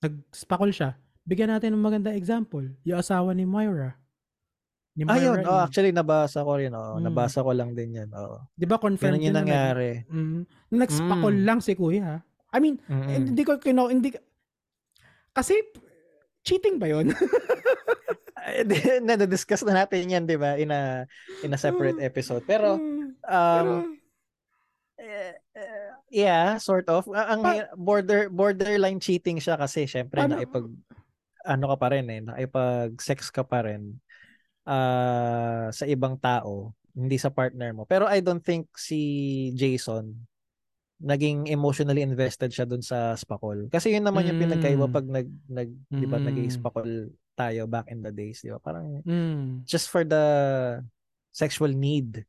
nag-spakol 0.05 0.71
siya. 0.71 0.95
Bigyan 1.25 1.51
natin 1.57 1.73
ng 1.73 1.81
maganda 1.81 2.13
example. 2.13 2.69
Yung 2.85 3.01
asawa 3.01 3.33
ni 3.33 3.49
Moira. 3.49 3.97
Ni 4.95 5.09
Ayun, 5.09 5.41
Moira 5.41 5.49
oh, 5.49 5.59
E. 5.59 5.65
actually 5.67 5.91
nabasa 5.91 6.45
ko 6.45 6.55
rin, 6.55 6.71
oh. 6.77 7.01
Mm. 7.01 7.09
Nabasa 7.09 7.41
ko 7.43 7.51
lang 7.51 7.73
din 7.73 7.97
'yan, 7.99 8.11
oo. 8.15 8.45
Di 8.55 8.69
ba 8.69 8.77
confirmed 8.79 9.19
Ganun 9.19 9.27
yung 9.27 9.33
yun 9.33 9.35
na 9.35 9.43
nangyari. 9.43 9.91
Mm, 10.07 10.41
nagspakol 10.71 11.35
Mm. 11.35 11.45
lang 11.49 11.59
si 11.65 11.73
kuya. 11.75 12.21
I 12.55 12.59
mean, 12.63 12.79
Mm-mm. 12.87 13.35
hindi 13.35 13.43
ko 13.43 13.59
kino 13.59 13.91
hindi 13.91 14.15
kasi 15.35 15.59
cheating 16.47 16.79
ba 16.79 16.87
'yon? 16.87 17.11
Di- 18.69 19.03
Na-discuss 19.03 19.67
na 19.67 19.83
natin 19.83 20.07
'yan, 20.07 20.25
'di 20.29 20.37
ba? 20.39 20.55
In 20.61 20.71
a 20.71 21.09
in 21.43 21.51
a 21.51 21.59
separate 21.59 21.99
episode. 21.99 22.45
Pero 22.47 22.77
um 23.27 23.99
eh, 24.95 25.35
eh, 25.59 25.84
yeah, 26.15 26.55
sort 26.57 26.87
of. 26.87 27.03
Ang 27.11 27.43
Pa- 27.43 27.75
border 27.75 28.31
borderline 28.31 29.03
cheating 29.03 29.43
siya 29.43 29.59
kasi 29.59 29.85
syempre 29.85 30.23
Paano- 30.23 30.39
naipag 30.39 30.71
ano 31.45 31.65
ka 31.69 31.77
pa 31.77 31.89
rin 31.91 32.07
eh, 32.09 32.21
naipag 32.23 32.95
sex 33.03 33.29
ka 33.29 33.43
pa 33.43 33.67
rin 33.67 33.99
ah, 34.65 35.69
sa 35.69 35.85
ibang 35.85 36.17
tao, 36.17 36.73
hindi 36.95 37.19
sa 37.19 37.29
partner 37.29 37.75
mo. 37.75 37.85
Pero 37.85 38.07
I 38.09 38.23
don't 38.23 38.41
think 38.41 38.71
si 38.79 39.01
Jason 39.53 40.15
naging 41.05 41.51
emotionally 41.51 42.01
invested 42.01 42.49
siya 42.49 42.65
dun 42.65 42.81
sa 42.81 43.13
spakol. 43.13 43.69
Kasi 43.69 43.93
yun 43.93 44.07
naman 44.07 44.25
yung 44.25 44.39
Mm. 44.41 44.45
pinagkaiba 44.49 44.87
pag 44.89 45.05
nag 45.05 45.29
nag 45.51 45.69
'di 45.91 46.07
ba 46.07 46.17
Mm. 46.17 46.27
nag-spakol 46.33 46.89
tayo 47.35 47.67
back 47.67 47.91
in 47.91 48.01
the 48.01 48.09
days, 48.09 48.41
'di 48.41 48.55
ba? 48.55 48.63
Parang 48.63 49.03
Mm, 49.05 49.67
just 49.67 49.91
for 49.91 50.07
the 50.07 50.25
sexual 51.29 51.69
need. 51.69 52.25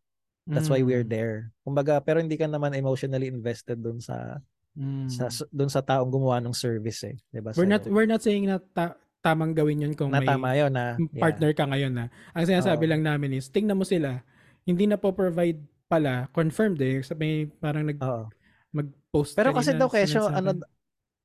That's 0.45 0.69
why 0.69 0.85
we're 0.85 1.01
mm, 1.01 1.09
there. 1.09 1.35
Kumbaga, 1.65 1.97
pero 2.05 2.21
hindi 2.21 2.37
ka 2.37 2.45
naman 2.45 2.77
emotionally 2.77 3.25
invested 3.25 3.81
dun 3.81 3.97
sa 3.97 4.37
mm. 4.77 5.09
sa 5.09 5.25
dun 5.49 5.73
sa 5.73 5.81
taong 5.81 6.13
gumawa 6.13 6.37
ng 6.45 6.53
service 6.53 7.01
eh, 7.09 7.17
'di 7.33 7.41
ba? 7.41 7.49
We're 7.57 7.65
not 7.65 7.89
we're 7.89 8.05
not 8.05 8.21
saying 8.21 8.45
na 8.45 8.61
ta- 8.61 8.93
tamang 9.25 9.57
gawin 9.57 9.81
'yun 9.81 9.93
kung 9.97 10.13
na 10.13 10.21
may 10.21 10.29
tama 10.29 10.53
'yon 10.53 10.69
na 10.69 11.01
yeah. 11.09 11.17
partner 11.17 11.51
ka 11.57 11.65
ngayon 11.65 11.93
na. 11.97 12.05
Ang 12.37 12.45
sinasabi 12.45 12.85
Oo. 12.85 12.91
lang 12.93 13.01
namin 13.01 13.41
is 13.41 13.49
tingnan 13.49 13.81
mo 13.81 13.85
sila. 13.89 14.21
Hindi 14.69 14.85
na 14.85 15.01
po 15.01 15.17
provide 15.17 15.57
pala 15.89 16.29
confirmed 16.29 16.77
eh. 16.77 17.01
Sa 17.01 17.17
may 17.17 17.49
parang 17.49 17.89
nag 17.89 17.97
Oo. 17.97 18.29
mag-post 18.69 19.33
Pero 19.33 19.49
kasi 19.49 19.73
daw 19.73 19.89
kesyo 19.89 20.29
ano. 20.29 20.61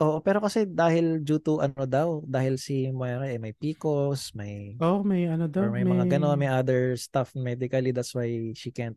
Oo, 0.00 0.24
pero 0.24 0.40
kasi 0.40 0.64
dahil 0.64 1.20
due 1.20 1.44
to 1.44 1.60
ano 1.60 1.84
daw, 1.84 2.24
dahil 2.24 2.56
si 2.56 2.88
Moira 2.88 3.28
eh 3.28 3.36
may 3.36 3.52
PCOS, 3.52 4.32
may 4.32 4.72
Oh, 4.80 5.04
may 5.04 5.28
ano 5.28 5.44
daw, 5.44 5.68
or 5.68 5.76
may, 5.76 5.84
mga 5.84 6.16
gano'n, 6.16 6.40
may 6.40 6.48
other 6.48 6.96
stuff 6.96 7.36
medically 7.36 7.92
that's 7.92 8.16
why 8.16 8.24
she 8.56 8.72
can't 8.72 8.96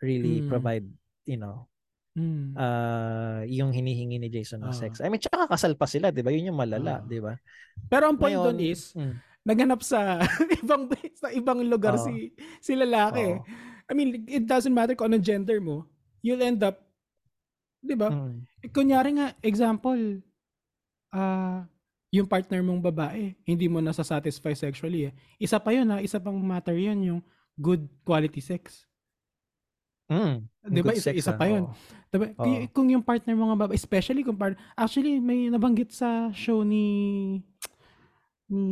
really 0.00 0.42
Mm. 0.42 0.48
provide, 0.48 0.86
you 1.24 1.36
know, 1.36 1.68
Hmm. 2.10 2.58
ah, 2.58 3.46
yung 3.46 3.70
hinihingi 3.70 4.18
ni 4.18 4.26
Jason 4.26 4.58
na 4.66 4.74
Oo. 4.74 4.76
sex. 4.76 4.98
I 4.98 5.06
mean, 5.06 5.22
tsaka 5.22 5.46
kasal 5.46 5.78
pa 5.78 5.86
sila, 5.86 6.10
'di 6.10 6.26
ba? 6.26 6.34
Yun 6.34 6.50
yung 6.50 6.58
malala, 6.58 6.98
Oo. 6.98 7.06
'di 7.06 7.22
ba? 7.22 7.38
Pero 7.86 8.10
ang 8.10 8.18
point 8.18 8.34
doon 8.34 8.58
is, 8.58 8.90
mm, 8.98 9.14
naghanap 9.46 9.80
sa 9.86 10.18
ibang 10.60 10.90
sa 11.14 11.30
ibang 11.30 11.62
lugar 11.62 11.94
Oo. 11.94 12.02
si 12.02 12.34
si 12.58 12.74
lalaki. 12.74 13.38
oo. 13.38 13.46
I 13.86 13.92
mean, 13.94 14.26
it 14.26 14.42
doesn't 14.46 14.74
matter 14.74 14.98
kung 14.98 15.14
anong 15.14 15.22
gender 15.22 15.62
mo. 15.62 15.86
You'll 16.18 16.42
end 16.42 16.58
up, 16.66 16.82
'di 17.78 17.94
ba? 17.94 18.10
Mm, 18.10 18.42
Kunyari 18.74 19.10
nga, 19.16 19.26
example, 19.40 20.18
ah, 21.14 21.62
yung 22.10 22.26
partner 22.26 22.58
mong 22.60 22.82
babae, 22.82 23.38
hindi 23.46 23.70
mo 23.70 23.78
nasa-satisfy 23.78 24.52
sexually 24.58 25.08
eh. 25.08 25.12
Isa 25.38 25.62
pa 25.62 25.70
yun 25.70 25.86
ha, 25.94 26.02
isa 26.02 26.18
pang 26.18 26.34
matter 26.42 26.74
yun, 26.74 26.98
yung 27.06 27.20
good 27.54 27.86
quality 28.02 28.42
sex. 28.42 28.89
Mm, 30.10 30.34
Di 30.68 30.80
ba? 30.82 30.92
good 30.92 30.98
Isa, 30.98 31.06
sex, 31.10 31.14
isa 31.24 31.32
ah, 31.32 31.38
pa 31.38 31.46
yun. 31.46 31.64
oo. 31.64 31.74
Diba? 32.10 32.26
Oo. 32.34 32.42
Kung, 32.42 32.54
kung 32.74 32.88
yung 32.90 33.04
partner 33.06 33.38
mo 33.38 33.54
nga 33.54 33.70
especially 33.70 34.26
kung 34.26 34.34
partner, 34.34 34.58
actually 34.74 35.22
may 35.22 35.46
nabanggit 35.46 35.94
sa 35.94 36.34
show 36.34 36.66
ni 36.66 37.38
ni, 38.50 38.66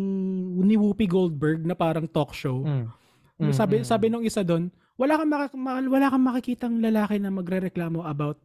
ni 0.67 0.75
Whoopi 0.75 1.07
Goldberg 1.07 1.63
na 1.63 1.79
parang 1.79 2.11
talk 2.11 2.35
show. 2.35 2.67
Mm, 2.67 2.91
mm, 3.39 3.55
sabi 3.55 3.75
mm. 3.81 3.87
sabi 3.87 4.11
nung 4.11 4.27
isa 4.27 4.43
doon, 4.43 4.69
wala 4.99 5.15
kang 5.15 5.31
maka, 5.31 5.47
ma- 5.55 5.79
wala 5.79 6.11
kang 6.11 6.27
makikitang 6.27 6.83
lalaki 6.83 7.23
na 7.23 7.31
magrereklamo 7.31 8.03
about 8.03 8.43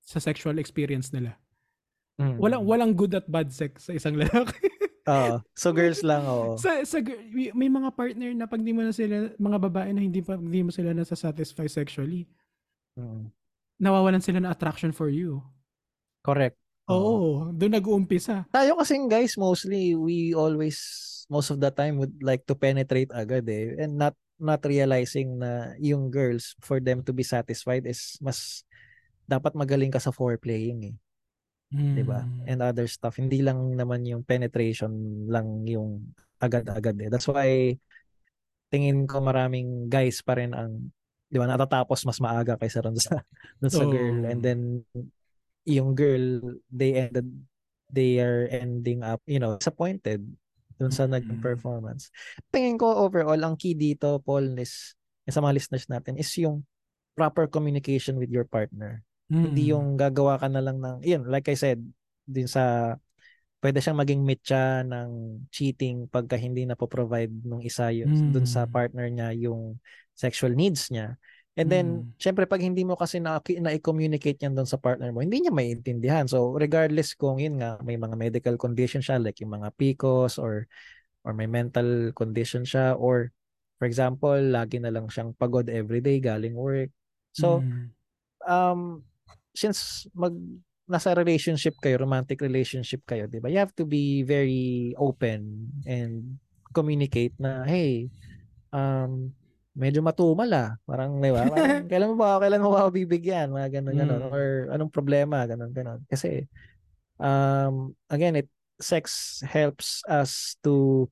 sa 0.00 0.16
sexual 0.16 0.56
experience 0.56 1.12
nila. 1.12 1.36
Mm, 2.16 2.40
Walang 2.40 2.62
mm. 2.64 2.68
walang 2.68 2.92
good 2.96 3.12
at 3.12 3.28
bad 3.28 3.52
sex 3.52 3.88
sa 3.88 3.92
isang 3.92 4.16
lalaki. 4.24 4.56
Oo. 5.06 5.40
So 5.54 5.72
girls 5.72 6.00
lang, 6.02 6.24
oo. 6.24 6.56
sa, 6.56 6.80
sa 6.84 7.00
gir- 7.00 7.24
may- 7.30 7.54
may 7.56 7.70
mga 7.70 7.88
partner 7.92 8.30
na 8.32 8.44
pag 8.44 8.60
di 8.60 8.72
mo 8.72 8.82
na 8.82 8.92
sila 8.92 9.32
mga 9.34 9.58
babae 9.60 9.90
na 9.92 10.02
hindi 10.02 10.20
pa 10.20 10.36
hindi 10.36 10.60
mo 10.60 10.70
sila 10.70 10.92
nasa 10.92 11.14
satisfy 11.14 11.64
sexually, 11.66 12.28
Mm, 12.98 13.30
nawawalan 13.78 14.20
sila 14.20 14.42
ng 14.42 14.50
attraction 14.50 14.90
for 14.90 15.08
you. 15.08 15.40
correct. 16.20 16.58
Oo, 16.90 17.54
doon 17.54 17.78
nag-uumpisa. 17.78 18.50
Tayo 18.50 18.74
kasing 18.76 19.06
guys, 19.06 19.38
mostly 19.38 19.94
we 19.94 20.34
always 20.34 20.76
most 21.30 21.54
of 21.54 21.62
the 21.62 21.70
time 21.70 21.94
would 22.02 22.18
like 22.18 22.42
to 22.42 22.58
penetrate 22.58 23.06
agad 23.14 23.46
eh 23.46 23.78
and 23.78 23.94
not 23.94 24.12
not 24.36 24.58
realizing 24.66 25.38
na 25.38 25.70
yung 25.78 26.10
girls 26.10 26.58
for 26.58 26.82
them 26.82 26.98
to 26.98 27.14
be 27.14 27.22
satisfied 27.22 27.86
is 27.86 28.18
mas 28.18 28.66
dapat 29.24 29.54
magaling 29.54 29.94
ka 29.94 30.02
sa 30.02 30.10
foreplaying 30.10 30.90
eh, 30.90 30.94
'di 31.70 32.02
ba? 32.02 32.26
Mm. 32.26 32.50
And 32.50 32.58
other 32.66 32.86
stuff. 32.90 33.16
Hindi 33.16 33.40
lang 33.46 33.78
naman 33.78 34.02
yung 34.02 34.26
penetration 34.26 34.90
lang 35.30 35.62
yung 35.70 36.14
agad-agad 36.42 36.98
eh. 36.98 37.08
That's 37.08 37.30
why 37.30 37.78
tingin 38.70 39.06
ko 39.06 39.18
maraming 39.22 39.90
guys 39.90 40.22
pa 40.22 40.38
rin 40.38 40.54
ang 40.54 40.90
'di 41.30 41.38
ba 41.38 41.46
natatapos 41.46 42.06
mas 42.06 42.18
maaga 42.18 42.58
kaysa 42.58 42.82
ron 42.82 42.98
sa 42.98 43.22
dun 43.62 43.70
sa 43.70 43.86
girl 43.86 44.26
and 44.26 44.42
then 44.42 44.60
yung 45.66 45.94
girl 45.94 46.42
they 46.70 46.94
ended 46.98 47.26
they 47.90 48.18
are 48.22 48.46
ending 48.50 49.02
up 49.02 49.18
you 49.26 49.38
know 49.42 49.58
disappointed 49.58 50.22
dun 50.78 50.90
sa 50.94 51.04
naging 51.04 51.38
Mm. 51.38 51.44
performance. 51.44 52.08
Tingin 52.48 52.80
ko 52.80 53.04
overall 53.04 53.38
ang 53.42 53.54
key 53.58 53.76
dito 53.76 54.16
Paul 54.24 54.56
is 54.56 54.96
sa 55.28 55.38
mga 55.38 55.54
listeners 55.60 55.86
natin 55.86 56.18
is 56.18 56.30
yung 56.40 56.64
proper 57.14 57.46
communication 57.46 58.16
with 58.16 58.32
your 58.32 58.48
partner. 58.48 59.04
Hindi 59.30 59.70
Mm. 59.70 59.72
yung 59.72 59.86
gagawa 59.94 60.34
ka 60.42 60.50
na 60.50 60.58
lang 60.58 60.82
ng 60.82 61.06
yun 61.06 61.22
like 61.30 61.46
I 61.46 61.54
said 61.54 61.78
din 62.26 62.50
sa 62.50 62.94
pwede 63.62 63.78
siyang 63.78 64.00
maging 64.00 64.22
mitya 64.26 64.82
ng 64.82 65.44
cheating 65.54 66.08
pagka 66.10 66.34
hindi 66.34 66.64
na 66.66 66.74
provide 66.74 67.30
nung 67.44 67.62
isa 67.62 67.92
yun 67.94 68.10
dun 68.32 68.48
sa 68.48 68.66
Mm. 68.66 68.72
partner 68.72 69.06
niya 69.06 69.28
yung 69.36 69.76
sexual 70.16 70.52
needs 70.56 70.88
niya. 70.90 71.14
And 71.60 71.68
then, 71.68 71.86
Mm. 72.08 72.16
syempre, 72.16 72.48
pag 72.48 72.62
hindi 72.64 72.86
mo 72.88 72.96
kasi 72.96 73.20
na, 73.20 73.36
na-communicate 73.36 74.40
yan 74.40 74.56
doon 74.56 74.64
sa 74.70 74.80
partner 74.80 75.12
mo, 75.12 75.20
hindi 75.20 75.44
niya 75.44 75.52
maiintindihan. 75.52 76.24
So, 76.24 76.56
regardless 76.56 77.12
kung 77.12 77.36
yun 77.36 77.60
nga, 77.60 77.76
may 77.84 78.00
mga 78.00 78.16
medical 78.16 78.56
condition 78.56 79.04
siya, 79.04 79.20
like 79.20 79.36
yung 79.44 79.52
mga 79.52 79.68
PCOS 79.76 80.40
or 80.40 80.64
or 81.20 81.36
may 81.36 81.44
mental 81.44 82.16
condition 82.16 82.64
siya, 82.64 82.96
or 82.96 83.28
for 83.76 83.84
example, 83.84 84.40
lagi 84.40 84.80
na 84.80 84.88
lang 84.88 85.12
siyang 85.12 85.36
pagod 85.36 85.68
everyday 85.68 86.16
galing 86.16 86.56
work. 86.56 86.88
So, 87.36 87.60
Mm. 87.60 87.92
um, 88.48 88.80
since 89.60 90.08
mag 90.16 90.32
nasa 90.88 91.12
relationship 91.12 91.76
kayo, 91.78 92.00
romantic 92.00 92.40
relationship 92.40 93.04
kayo, 93.04 93.28
'di 93.28 93.44
ba? 93.44 93.52
You 93.52 93.60
have 93.60 93.76
to 93.76 93.84
be 93.84 94.24
very 94.24 94.96
open 94.96 95.68
and 95.84 96.40
communicate 96.72 97.36
na, 97.36 97.62
hey, 97.68 98.08
um, 98.72 99.30
medyo 99.76 100.00
matumal 100.02 100.50
ah. 100.50 100.74
Parang, 100.88 101.20
'di 101.20 101.30
ba? 101.30 101.46
Parang, 101.46 101.86
kailan 101.92 102.10
mo 102.10 102.16
ba, 102.16 102.40
kailan 102.40 102.64
mo 102.64 102.72
ba 102.72 102.88
ako 102.88 102.90
bibigyan? 102.96 103.52
Mga 103.52 103.68
ganun, 103.78 103.94
ganun. 103.94 104.20
Mm. 104.24 104.32
Or 104.32 104.44
anong 104.74 104.90
problema? 104.90 105.44
Ganun, 105.44 105.70
ganun. 105.70 106.00
Kasi, 106.08 106.48
um, 107.20 107.92
again, 108.08 108.40
it, 108.40 108.48
sex 108.80 109.38
helps 109.44 110.00
us 110.08 110.56
to 110.64 111.04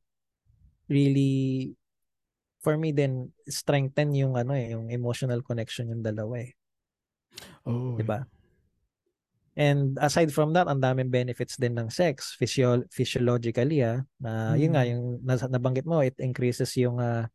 really, 0.89 1.77
for 2.65 2.81
me 2.81 2.97
then, 2.97 3.29
strengthen 3.47 4.17
yung 4.17 4.35
ano 4.41 4.57
eh, 4.57 4.73
yung 4.73 4.89
emotional 4.89 5.45
connection 5.45 5.93
yung 5.93 6.01
dalawa 6.01 6.41
eh. 6.43 6.57
Oo. 7.69 7.95
'di 7.95 8.05
ba? 8.09 8.25
And 9.59 9.99
aside 9.99 10.31
from 10.31 10.55
that, 10.55 10.71
ang 10.71 10.79
daming 10.79 11.11
benefits 11.11 11.59
din 11.59 11.75
ng 11.75 11.91
sex 11.91 12.39
physio- 12.39 12.87
physiologically 12.95 13.83
ah, 13.83 14.07
na 14.23 14.55
yun 14.55 14.71
nga 14.79 14.87
Mm. 14.87 14.91
yung 14.95 15.05
nabanggit 15.51 15.83
mo, 15.83 15.99
it 15.99 16.15
increases 16.23 16.71
yung 16.79 17.03
ah, 17.03 17.27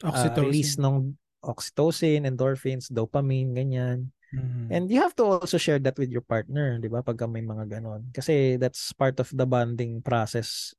ah, 0.00 0.32
release 0.40 0.80
Oxytocin. 0.80 0.84
ng 0.88 0.96
oxytocin, 1.44 2.20
endorphins, 2.24 2.88
dopamine, 2.88 3.52
ganyan. 3.52 4.08
Mm. 4.32 4.66
And 4.72 4.84
you 4.88 4.98
have 5.04 5.14
to 5.20 5.44
also 5.44 5.60
share 5.60 5.78
that 5.84 6.00
with 6.00 6.08
your 6.08 6.24
partner, 6.24 6.80
'di 6.80 6.88
ba? 6.88 7.04
Pagka 7.04 7.28
may 7.28 7.44
mga 7.44 7.78
ganon. 7.78 8.08
Kasi 8.10 8.56
that's 8.56 8.90
part 8.96 9.20
of 9.20 9.28
the 9.30 9.44
bonding 9.46 10.00
process 10.00 10.72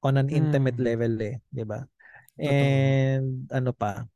on 0.00 0.14
an 0.16 0.30
intimate 0.30 0.78
Mm. 0.78 0.86
level 0.86 1.14
eh, 1.26 1.36
'di 1.50 1.64
ba? 1.66 1.82
Totoo. 2.38 2.48
And 2.48 3.50
ano 3.50 3.70
pa? 3.74 4.06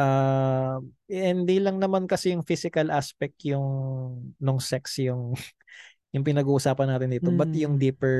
Ah, 0.00 0.80
hindi 1.04 1.60
lang 1.60 1.76
naman 1.76 2.08
kasi 2.08 2.32
yung 2.32 2.46
physical 2.48 2.88
aspect 2.88 3.44
yung 3.44 3.66
nung 4.40 4.56
sex 4.56 4.96
yung 5.04 5.36
yung 6.12 6.24
pinag-uusapan 6.28 6.92
natin 6.92 7.08
dito, 7.08 7.32
but 7.32 7.48
yung 7.56 7.76
Mm. 7.76 7.80
deeper 7.80 8.18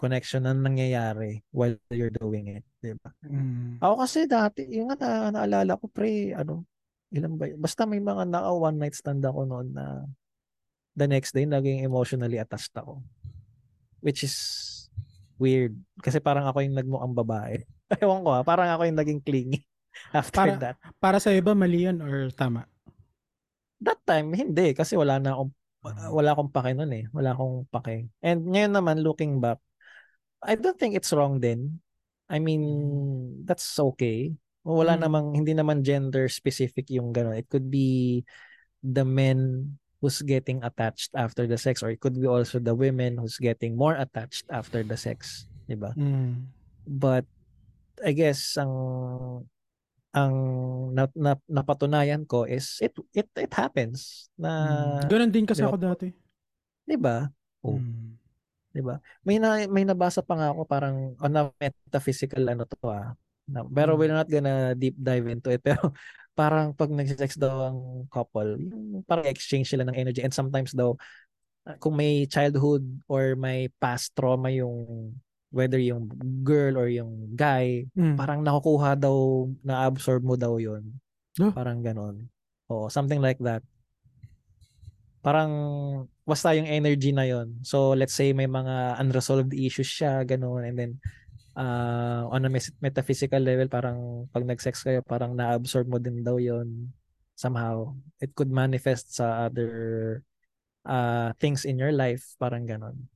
connection 0.00 0.48
na 0.48 0.56
nangyayari 0.56 1.44
while 1.52 1.76
you're 1.92 2.12
doing 2.12 2.48
it, 2.56 2.64
'di 2.80 2.96
ba? 3.00 3.12
Mm. 3.24 3.80
Ako 3.84 3.94
kasi 4.00 4.24
dati, 4.24 4.64
yung 4.72 4.88
nga 4.92 4.96
na, 5.28 5.44
naalala 5.44 5.76
ko 5.76 5.88
pre, 5.92 6.32
ano, 6.32 6.64
ilan 7.12 7.36
ba 7.36 7.44
yun? 7.52 7.60
Basta 7.60 7.84
may 7.84 8.00
mga 8.00 8.24
naka 8.28 8.48
one 8.52 8.80
night 8.80 8.96
stand 8.96 9.20
ako 9.24 9.44
noon 9.44 9.76
na 9.76 10.08
the 10.96 11.04
next 11.04 11.36
day 11.36 11.44
naging 11.44 11.84
emotionally 11.84 12.40
attached 12.40 12.72
ako. 12.76 13.04
Which 14.00 14.24
is 14.24 14.36
weird. 15.36 15.76
Kasi 16.00 16.20
parang 16.20 16.48
ako 16.48 16.64
yung 16.64 16.76
nagmukhang 16.80 17.16
babae. 17.16 17.60
Ewan 18.04 18.24
ko 18.24 18.30
ha, 18.32 18.40
parang 18.40 18.72
ako 18.72 18.88
yung 18.88 18.98
naging 19.00 19.20
clingy 19.20 19.60
after 20.12 20.38
Para- 20.38 20.60
that. 20.60 20.76
Para 20.98 21.18
sa 21.20 21.30
iba, 21.30 21.52
mali 21.52 21.86
yun 21.86 21.98
or 22.02 22.30
tama? 22.34 22.66
That 23.80 24.00
time, 24.06 24.32
hindi. 24.32 24.72
Kasi 24.72 24.96
wala 24.96 25.20
na 25.20 25.36
akong, 25.36 25.52
wala 26.14 26.32
akong 26.32 26.52
pake 26.52 26.72
nun 26.72 26.92
eh. 26.96 27.04
Wala 27.12 27.36
akong 27.36 27.68
pake. 27.68 28.08
And 28.24 28.48
ngayon 28.48 28.72
naman, 28.72 29.04
looking 29.04 29.42
back, 29.42 29.60
I 30.40 30.56
don't 30.56 30.76
think 30.76 30.96
it's 30.96 31.12
wrong 31.12 31.40
din. 31.40 31.80
I 32.28 32.40
mean, 32.40 32.64
that's 33.44 33.68
okay. 33.76 34.32
Wala 34.64 34.96
Mm. 34.96 35.02
namang, 35.04 35.26
hindi 35.36 35.52
naman 35.52 35.84
gender 35.84 36.24
specific 36.32 36.88
yung 36.88 37.12
gano'n. 37.12 37.36
It 37.36 37.52
could 37.52 37.68
be 37.68 38.24
the 38.80 39.04
men 39.04 39.68
who's 40.00 40.24
getting 40.24 40.60
attached 40.64 41.12
after 41.12 41.44
the 41.44 41.56
sex 41.56 41.84
or 41.84 41.92
it 41.92 42.00
could 42.00 42.16
be 42.16 42.28
also 42.28 42.56
the 42.60 42.72
women 42.72 43.16
who's 43.20 43.36
getting 43.36 43.76
more 43.76 43.96
attached 43.96 44.48
after 44.48 44.80
the 44.80 44.96
sex. 44.96 45.44
Diba? 45.68 45.92
Mm. 45.96 46.48
But, 46.88 47.24
I 48.04 48.12
guess, 48.16 48.56
ang 48.56 48.72
ang 50.14 50.34
na, 50.94 51.10
na, 51.18 51.34
napatunayan 51.50 52.22
ko 52.22 52.46
is 52.46 52.78
it 52.78 52.94
it 53.10 53.26
it 53.34 53.50
happens 53.52 54.30
na 54.38 54.50
Mm. 55.02 55.10
Ganon 55.10 55.30
din 55.34 55.44
kasi 55.44 55.60
di 55.60 55.66
ba? 55.66 55.70
ako 55.74 55.78
dati. 55.82 56.06
'di 56.86 56.96
ba? 56.96 57.26
Oh. 57.66 57.76
Mm. 57.82 58.14
'di 58.70 58.82
ba? 58.82 58.94
May 59.26 59.36
na, 59.42 59.66
may 59.66 59.82
nabasa 59.82 60.22
pa 60.22 60.38
nga 60.38 60.48
ako 60.54 60.62
parang 60.64 61.18
on 61.18 61.34
a 61.34 61.50
metaphysical 61.58 62.42
ano 62.46 62.62
to 62.64 62.78
ah. 62.86 63.12
Na, 63.50 63.60
pero 63.66 63.92
Mm. 63.94 63.98
we're 63.98 64.16
not 64.16 64.28
gonna 64.30 64.72
deep 64.78 64.96
dive 64.96 65.26
into 65.28 65.50
it 65.52 65.60
pero 65.68 65.92
parang 66.34 66.74
pag 66.74 66.90
nagse-sex 66.90 67.38
daw 67.38 67.70
ang 67.70 67.78
couple, 68.10 68.58
yung 68.58 69.06
parang 69.06 69.26
exchange 69.30 69.70
sila 69.70 69.86
ng 69.86 69.94
energy 69.94 70.18
and 70.22 70.34
sometimes 70.34 70.74
daw 70.74 70.98
uh, 71.66 71.76
kung 71.78 71.94
may 71.94 72.26
childhood 72.26 72.82
or 73.06 73.38
may 73.38 73.70
past 73.78 74.10
trauma 74.18 74.50
yung 74.50 75.10
whether 75.54 75.78
yung 75.78 76.10
girl 76.42 76.74
or 76.74 76.90
yung 76.90 77.38
guy, 77.38 77.86
Mm. 77.94 78.18
parang 78.18 78.42
nakukuha 78.42 78.98
daw, 78.98 79.46
na-absorb 79.62 80.26
mo 80.26 80.34
daw 80.34 80.58
yun. 80.58 80.82
Oh. 81.38 81.54
Parang 81.54 81.78
ganon. 81.80 82.26
Oo, 82.66 82.90
something 82.90 83.22
like 83.22 83.38
that. 83.38 83.62
Parang 85.22 85.50
basta 86.26 86.52
yung 86.52 86.66
energy 86.68 87.14
na 87.14 87.24
yon. 87.24 87.62
So 87.62 87.94
let's 87.94 88.12
say 88.12 88.34
may 88.34 88.50
mga 88.50 88.98
unresolved 89.00 89.54
issues 89.54 89.88
siya, 89.88 90.26
ganon. 90.26 90.66
And 90.66 90.76
then 90.76 90.92
uh, 91.54 92.28
on 92.28 92.44
a 92.44 92.50
metaphysical 92.82 93.40
level, 93.40 93.70
parang 93.70 94.26
pag 94.34 94.44
nag-sex 94.44 94.82
kayo, 94.82 95.00
parang 95.00 95.32
na-absorb 95.38 95.86
mo 95.86 96.02
din 96.02 96.20
daw 96.20 96.36
yon. 96.36 96.90
somehow. 97.34 97.90
It 98.22 98.34
could 98.38 98.50
manifest 98.50 99.18
sa 99.18 99.50
other 99.50 100.22
uh, 100.86 101.34
things 101.42 101.66
in 101.66 101.82
your 101.82 101.90
life, 101.90 102.38
parang 102.38 102.62
ganon. 102.62 103.10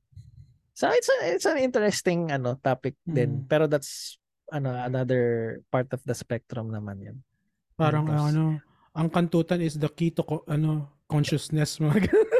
So 0.79 0.87
it's 0.95 1.11
a, 1.11 1.17
it's 1.35 1.43
an 1.43 1.59
interesting 1.59 2.31
ano 2.31 2.55
topic 2.55 2.95
din. 3.03 3.43
Mm. 3.43 3.51
Pero 3.51 3.67
that's 3.67 4.15
ano 4.47 4.71
another 4.71 5.59
part 5.67 5.91
of 5.91 5.99
the 6.07 6.15
spectrum 6.15 6.71
naman 6.71 7.03
'yan. 7.03 7.17
Parang 7.75 8.07
Tapos- 8.07 8.31
ano, 8.31 8.63
ang 8.95 9.11
kantutan 9.11 9.59
is 9.59 9.75
the 9.75 9.91
key 9.91 10.07
to 10.15 10.23
co- 10.23 10.47
ano, 10.47 10.87
consciousness. 11.11 11.83
Mga. 11.83 12.07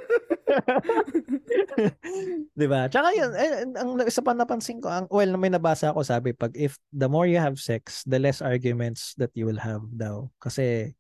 'Di 2.56 2.68
ba? 2.68 2.88
Tsaka 2.88 3.12
yun, 3.12 3.32
eh, 3.36 3.68
ang 3.76 4.00
isa 4.08 4.24
pa 4.24 4.32
napansin 4.32 4.80
ko, 4.80 4.88
ang 4.88 5.06
well, 5.12 5.36
may 5.36 5.52
nabasa 5.52 5.92
ako 5.92 6.08
sabi 6.08 6.32
pag 6.32 6.56
if 6.56 6.80
the 6.96 7.12
more 7.12 7.28
you 7.28 7.40
have 7.40 7.60
sex, 7.60 8.08
the 8.08 8.20
less 8.20 8.40
arguments 8.40 9.12
that 9.20 9.32
you 9.36 9.44
will 9.44 9.60
have 9.60 9.84
daw. 9.92 10.32
Kasi 10.40 10.96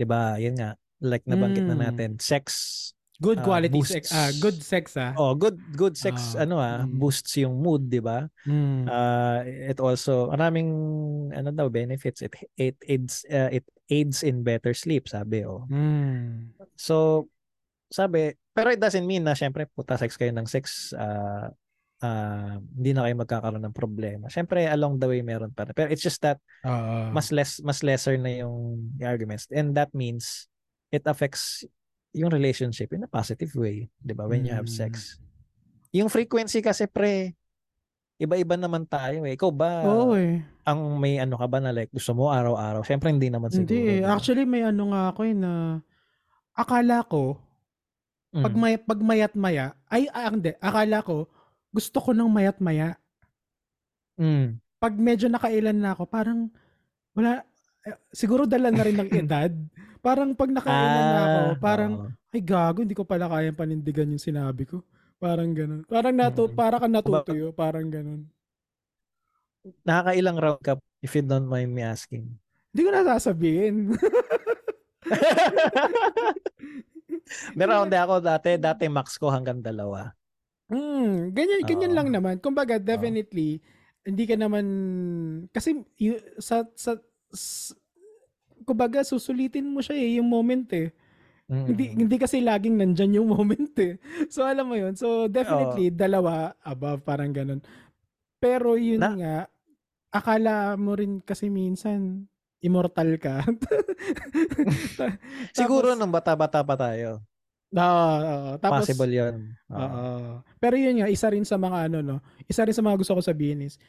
'di 0.00 0.06
ba, 0.08 0.40
yun 0.40 0.56
nga, 0.56 0.80
like 1.04 1.24
nabanggit 1.28 1.68
na 1.68 1.76
Mm. 1.76 1.84
natin, 1.84 2.10
sex 2.16 2.48
Good 3.22 3.38
Ah, 3.38 3.46
quality 3.46 3.78
boosts. 3.78 3.94
sex. 3.94 4.04
Ah, 4.10 4.34
good 4.42 4.58
sex 4.58 4.98
ah. 4.98 5.14
oh, 5.14 5.38
good 5.38 5.54
good 5.78 5.94
sex 5.94 6.34
Ah, 6.34 6.42
ano 6.42 6.58
ah, 6.58 6.82
mm. 6.82 6.98
boosts 6.98 7.38
yung 7.38 7.54
mood, 7.62 7.86
'di 7.86 8.02
ba? 8.02 8.26
Mm. 8.42 8.90
Uh, 8.90 9.38
it 9.70 9.78
also 9.78 10.26
maraming 10.34 10.68
ano 11.30 11.54
daw 11.54 11.70
benefits 11.70 12.26
it 12.26 12.34
it 12.58 12.74
aids 12.82 13.22
uh, 13.30 13.46
it 13.54 13.62
aids 13.86 14.26
in 14.26 14.42
better 14.42 14.74
sleep 14.74 15.06
sabi 15.06 15.46
oh. 15.46 15.62
Mm. 15.70 16.50
So 16.74 17.30
sabi 17.94 18.34
pero 18.50 18.74
it 18.74 18.82
doesn't 18.82 19.06
mean 19.06 19.22
na 19.22 19.38
syempre 19.38 19.70
puta 19.70 19.94
sex 19.94 20.18
kayo 20.18 20.34
ng 20.34 20.50
sex 20.50 20.90
uh, 20.92 21.46
uh, 22.02 22.54
hindi 22.74 22.90
na 22.90 23.06
kayo 23.06 23.14
magkakaroon 23.22 23.62
ng 23.62 23.76
problema. 23.76 24.26
Syempre 24.28 24.66
along 24.66 24.98
the 24.98 25.06
way 25.06 25.22
meron 25.22 25.54
pa. 25.54 25.64
Pero 25.70 25.88
it's 25.94 26.02
just 26.02 26.18
that 26.26 26.42
Ah, 26.66 27.08
mas 27.14 27.30
less 27.30 27.62
mas 27.62 27.86
lesser 27.86 28.18
na 28.18 28.34
yung, 28.42 28.90
yung 28.98 29.06
arguments 29.06 29.46
and 29.54 29.78
that 29.78 29.94
means 29.94 30.50
it 30.90 31.06
affects 31.06 31.62
yung 32.12 32.28
relationship 32.28 32.92
in 32.92 33.04
a 33.04 33.10
positive 33.10 33.52
way, 33.54 33.88
'di 33.98 34.12
ba? 34.12 34.24
When 34.24 34.44
you 34.44 34.52
have 34.52 34.68
Mm. 34.68 34.76
sex. 34.78 35.16
Yung 35.90 36.08
frequency 36.08 36.60
kasi 36.60 36.84
pre 36.84 37.36
iba-iba 38.16 38.54
naman 38.54 38.86
tayo 38.86 39.26
eh. 39.26 39.34
Ikaw 39.34 39.50
ba 39.50 39.70
Oo 39.82 40.14
eh. 40.14 40.38
ang 40.62 40.78
may 40.96 41.18
ano 41.18 41.34
ka 41.34 41.44
ba 41.44 41.58
na 41.58 41.74
like 41.74 41.90
gusto 41.90 42.14
mo 42.14 42.30
araw-araw? 42.30 42.80
Syempre 42.80 43.10
hindi 43.10 43.26
naman 43.26 43.50
siguro. 43.50 43.66
Hindi 43.66 43.98
eh. 43.98 44.06
Actually, 44.06 44.46
may 44.46 44.62
ano 44.62 44.94
nga 44.94 45.10
ako 45.10 45.20
eh 45.26 45.34
na 45.34 45.82
akala 46.54 47.02
ko, 47.02 47.40
Mm. 48.32 48.44
pag, 48.44 48.54
may, 48.56 48.74
pag 48.78 49.00
mayat 49.02 49.32
maya, 49.34 49.76
ay, 49.88 50.08
ah, 50.08 50.32
hindi, 50.32 50.56
akala 50.56 51.04
ko, 51.04 51.28
gusto 51.68 52.00
ko 52.00 52.16
ng 52.16 52.32
mayat 52.32 52.56
maya. 52.60 52.96
Mm. 54.16 54.56
Pag 54.78 54.94
medyo 54.96 55.28
nakailan 55.28 55.76
na 55.76 55.92
ako, 55.92 56.08
parang, 56.08 56.48
wala, 57.12 57.44
eh, 57.84 57.96
siguro 58.08 58.48
dala 58.48 58.72
na 58.72 58.80
rin 58.80 58.96
ng 58.96 59.10
edad. 59.20 59.52
Parang 60.02 60.34
pag 60.34 60.50
nakailan 60.50 61.04
na 61.06 61.20
ako, 61.22 61.38
Ah, 61.38 61.56
parang, 61.56 61.92
oo. 61.94 62.10
ay 62.34 62.42
gago, 62.42 62.82
hindi 62.82 62.92
ko 62.92 63.06
pala 63.06 63.30
kayang 63.30 63.54
panindigan 63.54 64.10
yung 64.10 64.18
sinabi 64.20 64.66
ko. 64.66 64.82
Parang 65.16 65.54
ganun. 65.54 65.86
Parang 65.86 66.10
nato, 66.10 66.42
Mm. 66.44 66.52
para 66.52 66.76
ka 66.76 66.86
natutuyo, 66.86 67.48
parang 67.52 67.86
ganun. 67.86 68.26
nakakailang 69.86 70.36
round 70.36 70.58
ka 70.58 70.74
if 70.98 71.14
you 71.14 71.22
don't 71.22 71.46
mind 71.46 71.70
me 71.70 71.80
asking. 71.80 72.26
Hindi 72.74 72.80
ko 72.82 72.90
na 72.90 73.06
sasabihin. 73.06 73.94
May 77.54 77.64
round 77.64 77.88
ako 77.88 78.18
dati, 78.18 78.58
dati 78.58 78.84
max 78.88 79.14
ko 79.14 79.30
hanggang 79.30 79.62
dalawa. 79.62 80.10
Hmm, 80.66 81.30
ganyan 81.30 81.62
ganyan 81.62 81.92
Oo. 81.92 81.96
lang 82.00 82.08
naman. 82.10 82.34
Kumbaga 82.38 82.76
definitely 82.76 83.62
hindi 84.02 84.24
ka 84.26 84.34
naman 84.34 84.66
kasi 85.54 85.78
y- 85.94 86.18
sa 86.42 86.66
sa 86.74 86.98
s- 87.30 87.70
kumbaga 88.62 89.02
susulitin 89.02 89.66
mo 89.66 89.78
siya 89.78 89.94
eh 89.94 90.16
yung 90.16 90.26
moment 90.26 90.66
eh. 90.72 90.90
Mm. 91.46 91.64
Hindi 91.66 91.84
hindi 91.98 92.16
kasi 92.16 92.40
laging 92.40 92.78
nandyan 92.78 93.18
yung 93.18 93.28
moment 93.34 93.74
eh. 93.76 93.98
So 94.26 94.42
alam 94.42 94.66
mo 94.66 94.74
yun. 94.74 94.94
So 94.94 95.26
definitely 95.26 95.90
dalawa 95.90 96.54
above 96.62 97.02
parang 97.02 97.30
ganun. 97.30 97.60
Pero 98.38 98.74
yun 98.74 99.02
Na- 99.02 99.14
nga 99.14 99.36
akala 100.08 100.76
mo 100.76 100.92
rin 100.92 101.20
kasi 101.20 101.48
minsan 101.48 102.24
immortal 102.60 103.18
ka. 103.18 103.42
Ta- 104.98 105.18
Siguro 105.52 105.92
tapos- 105.92 105.98
nung 105.98 106.14
bata-bata 106.14 106.62
pa 106.62 106.74
tayo. 106.76 107.20
Oo, 107.72 108.12
oo. 108.20 108.50
tapos 108.60 108.84
Possible 108.84 109.08
yun. 109.10 109.34
Oo. 109.66 109.80
Oo. 109.80 110.32
Pero 110.60 110.76
yun 110.76 111.00
nga, 111.00 111.08
isa 111.08 111.32
rin 111.32 111.42
sa 111.42 111.56
mga 111.56 111.88
ano, 111.88 111.98
no? 112.04 112.16
Isa 112.44 112.68
rin 112.68 112.76
sa 112.76 112.84
mga 112.84 113.00
gusto 113.00 113.16
ko 113.16 113.24
sabihin 113.24 113.64
is, 113.64 113.80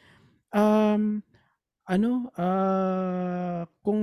um, 0.50 1.20
ano, 1.84 2.32
ah, 2.34 3.68
kung 3.84 4.00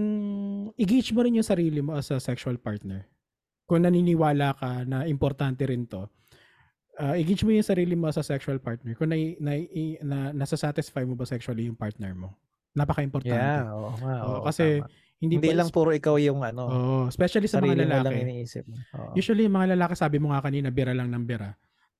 i-gauge 0.77 1.11
mo 1.13 1.25
rin 1.25 1.37
yung 1.41 1.47
sarili 1.47 1.81
mo 1.81 1.97
as 1.97 2.13
a 2.13 2.21
sexual 2.21 2.61
partner, 2.61 3.09
kung 3.65 3.81
naniniwala 3.81 4.53
ka 4.53 4.85
na 4.85 5.09
importante 5.09 5.65
rin 5.65 5.89
to, 5.89 6.05
ah, 7.01 7.17
i-gauge 7.17 7.41
mo 7.41 7.51
yung 7.51 7.65
sarili 7.65 7.97
mo 7.97 8.09
as 8.09 8.21
a 8.21 8.25
sexual 8.25 8.61
partner, 8.61 8.93
kung 8.93 9.09
na, 9.09 9.17
na, 9.41 9.53
na, 10.05 10.17
nasasatisfy 10.35 11.01
mo 11.05 11.17
ba 11.17 11.25
sexually 11.25 11.65
yung 11.65 11.77
partner 11.77 12.13
mo. 12.13 12.37
Napaka-importante. 12.71 13.35
Yeah, 13.35 13.67
oo 13.73 13.91
nga. 13.99 14.15
Oo, 14.23 14.31
oo, 14.39 14.43
kasi 14.47 14.79
tama. 14.79 14.87
hindi, 15.19 15.33
hindi 15.41 15.49
pa- 15.51 15.57
lang 15.59 15.69
puro 15.73 15.89
ikaw 15.91 16.15
yung 16.21 16.39
ano, 16.45 16.63
Oo, 16.71 16.97
especially 17.11 17.49
sa 17.49 17.59
sarili 17.59 17.83
mga 17.83 17.83
mo 17.83 17.91
lang 17.91 18.03
lalaki. 18.07 18.21
iniisip. 18.23 18.63
mo. 18.69 18.77
Oo. 18.95 19.11
Usually, 19.17 19.43
yung 19.49 19.55
mga 19.57 19.75
lalaki, 19.75 19.93
sabi 19.97 20.17
mo 20.21 20.31
nga 20.31 20.39
kanina, 20.45 20.69
bira 20.71 20.93
lang 20.95 21.09
ng 21.11 21.23
bira. 21.25 21.51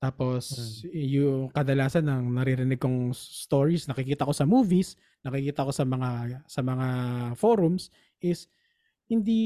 Tapos, 0.02 0.50
yung 0.90 1.54
kadalasan 1.54 2.02
ng 2.02 2.34
naririnig 2.34 2.82
kong 2.82 3.14
stories, 3.14 3.86
nakikita 3.86 4.26
ko 4.26 4.34
sa 4.34 4.50
movies, 4.50 4.98
nakikita 5.22 5.62
ko 5.62 5.70
sa 5.70 5.86
mga 5.86 6.42
sa 6.50 6.66
mga 6.66 6.88
forums, 7.38 7.94
is 8.18 8.50
hindi 9.06 9.38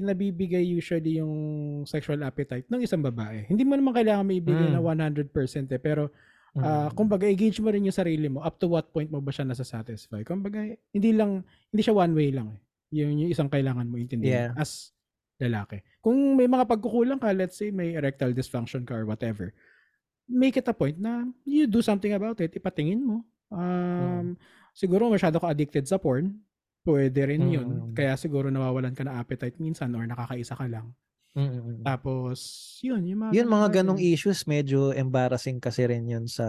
nabibigay 0.00 0.64
usually 0.64 1.20
yung 1.20 1.36
sexual 1.84 2.24
appetite 2.24 2.64
ng 2.72 2.80
isang 2.80 3.04
babae. 3.04 3.44
Hindi 3.52 3.68
mo 3.68 3.76
naman 3.76 3.92
kailangan 3.92 4.24
maibigay 4.24 4.72
Mm. 4.72 4.74
na 4.74 4.80
100%, 4.80 5.68
eh, 5.68 5.80
pero 5.82 6.08
Mm. 6.56 6.64
ah, 6.64 6.88
kumbaga, 6.96 7.28
i-gauge 7.28 7.60
mo 7.60 7.68
rin 7.68 7.84
yung 7.84 7.92
sarili 7.92 8.32
mo 8.32 8.40
up 8.40 8.56
to 8.56 8.64
what 8.64 8.88
point 8.88 9.12
mo 9.12 9.20
ba 9.20 9.28
siya 9.28 9.44
nasa-satisfy. 9.44 10.24
Kumbaga, 10.24 10.64
hindi 10.88 11.10
lang, 11.12 11.44
hindi 11.68 11.82
siya 11.84 11.92
one 11.92 12.16
way 12.16 12.32
lang 12.32 12.56
eh. 12.56 12.60
Yung, 12.96 13.28
yung 13.28 13.30
isang 13.30 13.52
kailangan 13.52 13.84
mo 13.84 14.00
Yeah. 14.00 14.04
intindihin 14.08 14.56
as 14.56 14.96
lalaki. 15.36 15.84
Kung 16.00 16.16
may 16.34 16.48
mga 16.48 16.64
pagkukulang 16.64 17.20
ka, 17.20 17.28
let's 17.36 17.60
say 17.60 17.68
may 17.68 17.92
erectile 17.92 18.32
dysfunction 18.32 18.88
ka 18.88 18.96
or 18.96 19.04
whatever, 19.04 19.52
make 20.28 20.60
it 20.60 20.68
a 20.68 20.76
point 20.76 21.00
na 21.00 21.24
you 21.42 21.64
do 21.66 21.80
something 21.80 22.12
about 22.12 22.38
it, 22.38 22.52
ipatingin 22.54 23.00
mo. 23.00 23.24
Um, 23.48 24.36
Siguro 24.78 25.10
masyado 25.10 25.42
ka 25.42 25.50
addicted 25.50 25.90
sa 25.90 25.98
porn, 25.98 26.38
pwede 26.86 27.18
rin 27.26 27.50
yun. 27.50 27.68
Mm. 27.90 27.94
Kaya 27.98 28.14
siguro 28.14 28.46
nawawalan 28.46 28.94
ka 28.94 29.02
na 29.02 29.18
appetite 29.18 29.58
minsan 29.58 29.90
or 29.98 30.06
nakakaisa 30.06 30.54
ka 30.54 30.70
lang. 30.70 30.94
Mm, 31.34 31.44
mm, 31.50 31.60
mm. 31.60 31.82
Tapos, 31.82 32.38
yun, 32.80 33.02
yung 33.04 33.20
mga, 33.26 33.32
Yun 33.34 33.48
mga 33.50 33.68
ganong 33.82 34.00
issues 34.00 34.46
medyo 34.46 34.94
embarrassing 34.94 35.58
kasi 35.58 35.82
rin 35.84 36.06
yun 36.06 36.30
sa 36.30 36.46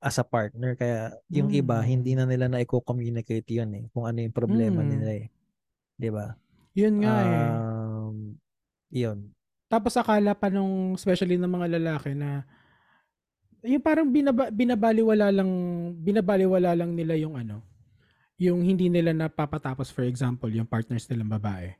as 0.00 0.16
a 0.16 0.24
partner 0.24 0.74
kaya 0.74 1.12
yung 1.28 1.52
Mm. 1.52 1.60
iba 1.60 1.76
hindi 1.84 2.12
na 2.16 2.24
nila 2.24 2.48
na 2.48 2.64
i-communicate 2.64 3.46
yun 3.52 3.70
eh 3.76 3.84
kung 3.92 4.08
ano 4.08 4.24
yung 4.24 4.34
problema 4.34 4.80
Mm. 4.80 4.88
nila 4.88 5.10
eh. 5.20 5.26
ba? 6.10 6.32
Yun 6.72 6.94
nga 7.04 7.14
eh. 7.20 7.48
Um, 7.52 8.16
yun. 8.88 9.18
Tapos 9.68 9.92
akala 9.94 10.32
pa 10.32 10.48
nung 10.48 10.96
especially 10.96 11.36
ng 11.36 11.52
mga 11.52 11.68
lalaki 11.78 12.16
na 12.16 12.48
yung 13.62 13.82
parang 13.82 14.08
binaba, 14.08 14.48
binabaliwala 14.48 15.28
lang 15.30 15.50
binabaliwala 15.98 16.72
lang 16.72 16.94
nila 16.94 17.14
yung 17.14 17.34
ano 17.34 17.60
yung 18.40 18.64
hindi 18.64 18.88
nila 18.88 19.12
napapatapos 19.12 19.92
for 19.92 20.02
example 20.02 20.48
yung 20.48 20.64
partners 20.64 21.04
nilang 21.06 21.28
babae. 21.28 21.76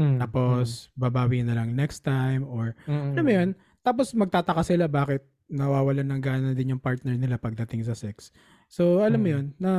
Mm, 0.00 0.16
Tapos 0.16 0.88
babawi 0.96 1.44
na 1.44 1.52
lang 1.52 1.76
next 1.76 2.00
time 2.00 2.40
or 2.42 2.72
mm, 2.84 2.92
mm, 2.92 3.10
alam 3.12 3.24
mo 3.24 3.32
yun? 3.32 3.50
Tapos 3.84 4.16
magtataka 4.16 4.64
sila 4.64 4.88
bakit 4.88 5.20
nawawalan 5.50 6.08
ng 6.08 6.22
gana 6.22 6.50
din 6.54 6.72
yung 6.72 6.80
partner 6.80 7.18
nila 7.18 7.36
pagdating 7.36 7.84
sa 7.84 7.92
sex. 7.92 8.32
So 8.70 9.04
alam 9.04 9.20
mo 9.20 9.28
Mm. 9.28 9.34
yun 9.36 9.46
na 9.60 9.72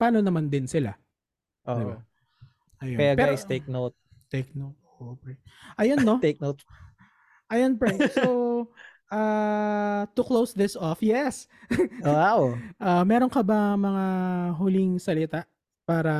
paano 0.00 0.24
naman 0.24 0.48
din 0.48 0.64
sila. 0.64 0.96
Oo. 1.68 1.76
Diba? 1.76 1.96
Ayun. 2.80 2.96
Kaya 2.96 3.12
Pero- 3.12 3.28
guys, 3.34 3.44
take 3.44 3.66
note. 3.68 3.96
take 4.32 4.50
note. 4.56 4.78
Oh, 4.96 5.12
pre. 5.14 5.36
Ayun 5.76 6.02
no. 6.02 6.16
Take 6.24 6.40
note. 6.40 6.64
Ayan, 7.48 7.80
pre. 7.80 7.96
So, 8.12 8.68
uh, 9.12 10.06
to 10.14 10.22
close 10.24 10.52
this 10.52 10.76
off, 10.76 11.00
yes. 11.00 11.48
Wow. 12.04 12.56
Uh, 12.80 13.04
meron 13.04 13.32
ka 13.32 13.42
ba 13.44 13.76
mga 13.76 14.04
huling 14.56 14.96
salita 15.00 15.44
para 15.84 16.14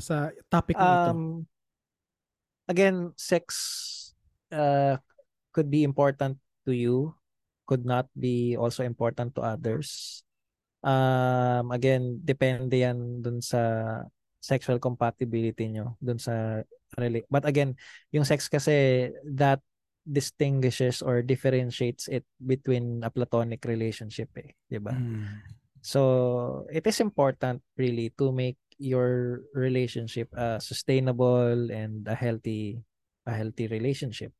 sa 0.00 0.32
topic 0.48 0.76
na 0.76 0.84
ito? 0.84 1.10
Um, 1.12 1.22
again, 2.68 3.12
sex 3.16 3.46
uh, 4.52 4.96
could 5.52 5.68
be 5.68 5.84
important 5.84 6.36
to 6.68 6.72
you, 6.72 7.16
could 7.66 7.84
not 7.84 8.08
be 8.16 8.56
also 8.56 8.84
important 8.84 9.34
to 9.36 9.42
others. 9.42 10.20
Um, 10.82 11.70
again, 11.70 12.20
depende 12.20 12.82
yan 12.82 13.22
dun 13.22 13.38
sa 13.38 14.02
sexual 14.42 14.82
compatibility 14.82 15.70
nyo, 15.70 15.94
dun 16.02 16.18
sa 16.18 16.60
But 17.32 17.48
again, 17.48 17.80
yung 18.12 18.28
sex 18.28 18.52
kasi 18.52 19.08
that 19.24 19.64
distinguishes 20.02 21.00
or 21.00 21.22
differentiates 21.22 22.10
it 22.10 22.26
between 22.42 23.02
a 23.06 23.10
platonic 23.10 23.62
relationship 23.64 24.30
eh, 24.38 24.54
'di 24.68 24.78
ba? 24.82 24.94
Mm. 24.94 25.26
So, 25.82 26.00
it 26.70 26.86
is 26.86 27.02
important 27.02 27.62
really 27.74 28.14
to 28.18 28.30
make 28.30 28.58
your 28.78 29.42
relationship 29.54 30.30
a 30.34 30.58
sustainable 30.62 31.70
and 31.70 32.06
a 32.06 32.14
healthy 32.14 32.82
a 33.26 33.34
healthy 33.34 33.70
relationship. 33.70 34.34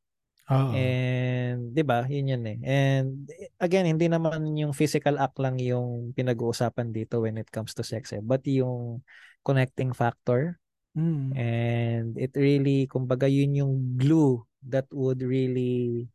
Oo. 0.51 0.75
And 0.75 1.71
'di 1.71 1.83
ba? 1.87 2.03
Yun 2.07 2.35
yun 2.35 2.43
eh. 2.47 2.59
And 2.63 3.27
again, 3.59 3.87
hindi 3.87 4.11
naman 4.11 4.55
yung 4.59 4.75
physical 4.75 5.15
act 5.19 5.39
lang 5.39 5.59
yung 5.59 6.11
pinag-uusapan 6.11 6.91
dito 6.91 7.23
when 7.23 7.39
it 7.39 7.47
comes 7.51 7.71
to 7.75 7.83
sex 7.83 8.11
eh, 8.11 8.23
but 8.23 8.43
yung 8.47 9.03
connecting 9.43 9.95
factor 9.95 10.59
Mm. 10.93 11.33
and 11.33 12.09
it 12.21 12.29
really 12.37 12.85
kumbaga 12.85 13.25
yun 13.25 13.57
yung 13.57 13.73
glue 13.97 14.45
that 14.69 14.87
would 14.91 15.21
really 15.21 16.07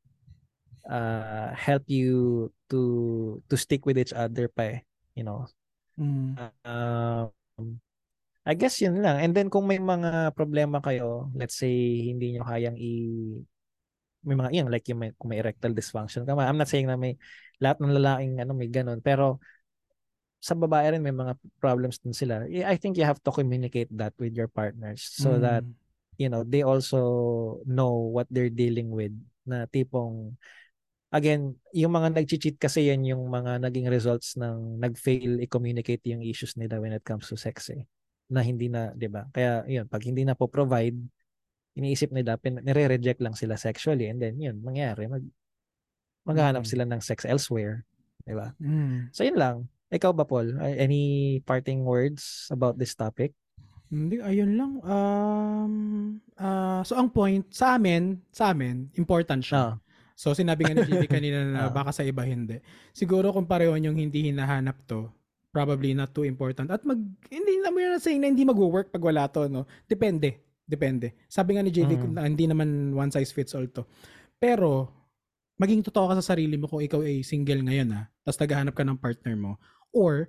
uh 0.88 1.52
help 1.52 1.84
you 1.86 2.48
to 2.72 3.42
to 3.48 3.56
stick 3.56 3.84
with 3.84 4.00
each 4.00 4.16
other 4.16 4.48
pa 4.48 4.76
eh, 4.76 4.78
you 5.12 5.24
know. 5.24 5.44
Mm. 5.98 6.38
Um, 6.64 7.82
I 8.48 8.54
guess 8.56 8.80
yun 8.80 9.04
lang. 9.04 9.20
And 9.20 9.32
then 9.36 9.52
kung 9.52 9.68
may 9.68 9.76
mga 9.76 10.32
problema 10.32 10.80
kayo, 10.80 11.28
let's 11.36 11.60
say 11.60 12.00
hindi 12.08 12.32
nyo 12.32 12.48
kayang 12.48 12.80
i 12.80 12.92
may 14.24 14.34
mga 14.34 14.50
yun 14.50 14.66
like 14.72 14.88
yung 14.88 15.00
may, 15.04 15.10
kung 15.14 15.30
may 15.30 15.38
erectile 15.38 15.76
dysfunction 15.76 16.24
ka. 16.24 16.32
I'm 16.32 16.56
not 16.56 16.70
saying 16.70 16.88
na 16.88 16.96
may 16.96 17.20
lahat 17.60 17.82
ng 17.84 17.92
lalaking 17.92 18.40
ano 18.40 18.52
may 18.56 18.70
ganun, 18.72 19.04
pero 19.04 19.38
sa 20.38 20.54
babae 20.54 20.94
rin 20.94 21.02
may 21.02 21.12
mga 21.12 21.34
problems 21.58 21.98
din 21.98 22.14
sila. 22.14 22.46
I 22.46 22.78
think 22.78 22.94
you 22.94 23.02
have 23.02 23.18
to 23.26 23.34
communicate 23.34 23.90
that 23.98 24.14
with 24.22 24.32
your 24.38 24.46
partners 24.46 25.02
so 25.02 25.34
Mm. 25.34 25.42
that 25.42 25.64
you 26.18 26.28
know 26.28 26.42
they 26.42 26.66
also 26.66 27.00
know 27.64 28.10
what 28.10 28.26
they're 28.28 28.52
dealing 28.52 28.90
with 28.90 29.14
na 29.46 29.64
tipong 29.70 30.34
again 31.08 31.56
yung 31.72 31.94
mga 31.94 32.12
nag-cheat 32.20 32.60
kasi 32.60 32.92
yan 32.92 33.00
yung 33.06 33.30
mga 33.32 33.64
naging 33.64 33.88
results 33.88 34.36
ng 34.36 34.76
nag-fail 34.76 35.40
i-communicate 35.40 36.04
yung 36.10 36.20
issues 36.20 36.58
nila 36.60 36.76
when 36.82 36.92
it 36.92 37.00
comes 37.06 37.24
to 37.30 37.38
sex 37.38 37.72
eh 37.72 37.88
na 38.28 38.44
hindi 38.44 38.68
na 38.68 38.92
'di 38.92 39.08
ba? 39.08 39.24
Kaya 39.32 39.64
yun 39.64 39.88
pag 39.88 40.04
hindi 40.04 40.20
na 40.20 40.36
po 40.36 40.52
provide 40.52 40.92
iniisip 41.80 42.12
nila 42.12 42.36
pin- 42.36 42.60
nire-reject 42.60 43.24
lang 43.24 43.32
sila 43.32 43.56
sexually 43.56 44.12
and 44.12 44.20
then 44.20 44.36
yun 44.36 44.60
mangyari 44.60 45.08
mag 45.08 45.24
maghahanap 46.28 46.66
Mm. 46.66 46.68
sila 46.68 46.84
ng 46.84 47.00
sex 47.00 47.24
elsewhere 47.24 47.88
'di 48.28 48.34
ba? 48.36 48.52
Mm. 48.60 49.08
so 49.16 49.24
yun 49.24 49.38
lang. 49.40 49.56
Ikaw 49.88 50.12
ba 50.12 50.28
Paul? 50.28 50.60
Any 50.60 51.40
parting 51.48 51.80
words 51.88 52.44
about 52.52 52.76
this 52.76 52.92
topic 52.92 53.32
Hindi, 53.88 54.20
ayun 54.20 54.52
lang. 54.54 54.72
Um, 54.84 55.72
ah, 56.36 56.84
so 56.84 56.92
ang 56.92 57.08
point 57.08 57.44
sa 57.48 57.80
amin, 57.80 58.20
sa 58.28 58.52
amin, 58.52 58.92
important 59.00 59.40
siya. 59.40 59.72
Ah. 59.72 59.74
So 60.12 60.36
sinabi 60.36 60.68
nga 60.68 60.76
ni 60.76 60.84
JV 60.84 61.08
kanina 61.16 61.38
na 61.48 61.60
Ah. 61.66 61.72
baka 61.72 61.90
sa 61.90 62.04
iba 62.04 62.20
hindi. 62.20 62.60
Siguro 62.92 63.32
kung 63.32 63.48
pareho 63.48 63.72
yung 63.74 63.96
hindi 63.96 64.28
hinahanap 64.28 64.84
to, 64.84 65.08
probably 65.48 65.96
not 65.96 66.12
too 66.12 66.28
important. 66.28 66.68
At 66.68 66.84
mag, 66.84 67.00
hindi 67.32 67.52
na 67.64 67.72
mo 67.72 67.80
na 67.80 67.96
saying 67.96 68.20
na 68.20 68.28
hindi 68.28 68.44
mag-work 68.44 68.92
pag 68.92 69.00
wala 69.00 69.24
to, 69.32 69.48
no? 69.48 69.64
Depende. 69.88 70.36
Depende. 70.68 71.16
Sabi 71.32 71.56
nga 71.56 71.64
ni 71.64 71.72
JV 71.72 71.96
Mm. 71.96 72.12
na 72.12 72.28
hindi 72.28 72.44
naman 72.44 72.92
one 72.92 73.08
size 73.08 73.32
fits 73.32 73.56
all 73.56 73.64
to. 73.72 73.88
Pero, 74.36 74.92
maging 75.56 75.80
totoo 75.80 76.12
ka 76.12 76.20
sa 76.20 76.36
sarili 76.36 76.60
mo 76.60 76.68
kung 76.68 76.84
ikaw 76.84 77.00
ay 77.00 77.24
single 77.24 77.64
ngayon 77.64 77.88
ha, 77.96 78.06
tapos 78.22 78.38
naghahanap 78.38 78.74
ka 78.76 78.84
ng 78.84 79.00
partner 79.00 79.34
mo, 79.34 79.56
or 79.90 80.28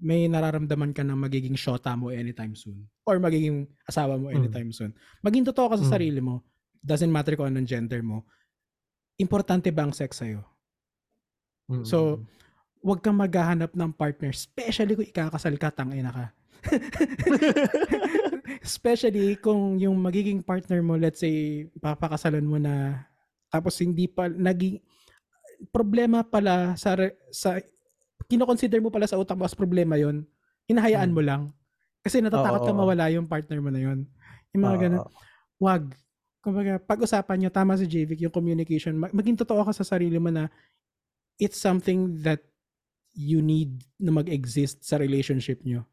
may 0.00 0.24
nararamdaman 0.26 0.96
ka 0.96 1.04
na 1.04 1.12
magiging 1.12 1.54
shota 1.54 1.92
mo 1.92 2.08
anytime 2.08 2.56
soon, 2.56 2.88
or 3.04 3.20
magiging 3.20 3.68
asawa 3.84 4.16
mo 4.16 4.32
Mm. 4.32 4.36
anytime 4.40 4.70
soon. 4.72 4.96
Maging 5.20 5.44
totoo 5.52 5.70
ka 5.70 5.76
sa 5.76 5.86
Mm. 5.86 5.92
sarili 5.92 6.20
mo, 6.24 6.40
doesn't 6.80 7.12
matter 7.12 7.36
kung 7.36 7.52
anong 7.52 7.68
gender 7.68 8.00
mo, 8.00 8.24
importante 9.20 9.68
ba 9.68 9.84
ang 9.84 9.92
sex 9.92 10.24
sa'yo? 10.24 10.40
Mm. 11.68 11.84
So, 11.84 12.24
huwag 12.80 13.04
kang 13.04 13.20
maghahanap 13.20 13.76
ng 13.76 13.92
partner, 13.92 14.32
especially 14.32 14.96
kung 14.96 15.12
ikakasal 15.12 15.54
ka, 15.60 15.68
tangina 15.68 16.10
ka. 16.10 16.26
especially 18.64 19.36
kung 19.36 19.76
yung 19.76 20.00
magiging 20.00 20.40
partner 20.40 20.80
mo, 20.80 20.96
let's 20.96 21.20
say, 21.20 21.68
papakasalan 21.80 22.44
mo 22.44 22.56
na, 22.56 23.04
tapos 23.52 23.76
hindi 23.84 24.08
pa, 24.08 24.32
naging, 24.32 24.80
problema 25.68 26.24
pala 26.24 26.72
sa, 26.80 26.96
sa 27.28 27.60
kinoconsider 28.30 28.78
mo 28.78 28.94
pala 28.94 29.10
sa 29.10 29.18
utak 29.18 29.34
mo 29.34 29.42
as 29.42 29.58
problema 29.58 29.98
yon 29.98 30.22
hinahayaan 30.70 31.10
Mm. 31.10 31.16
mo 31.18 31.22
lang. 31.26 31.42
Kasi 32.00 32.22
natatakot 32.22 32.62
Oo, 32.62 32.66
ka 32.70 32.72
mawala 32.72 33.10
yung 33.10 33.26
partner 33.26 33.58
mo 33.58 33.68
na 33.68 33.82
yon 33.82 34.06
Yung 34.54 34.62
mga 34.62 34.76
Oo, 34.78 34.82
ganun. 34.82 35.00
Wag. 35.58 35.82
Kumbaga, 36.40 36.80
pag-usapan 36.80 37.36
nyo, 37.36 37.50
tama 37.52 37.76
si 37.76 37.84
JVic, 37.84 38.24
yung 38.24 38.32
communication, 38.32 38.96
ma- 38.96 39.12
maging 39.12 39.36
totoo 39.36 39.60
ka 39.66 39.76
sa 39.76 39.84
sarili 39.84 40.16
mo 40.16 40.32
na 40.32 40.48
it's 41.36 41.60
something 41.60 42.16
that 42.24 42.40
you 43.12 43.42
need 43.44 43.82
na 44.00 44.14
mag-exist 44.14 44.80
sa 44.80 44.96
relationship 44.96 45.60
nyo. 45.66 45.84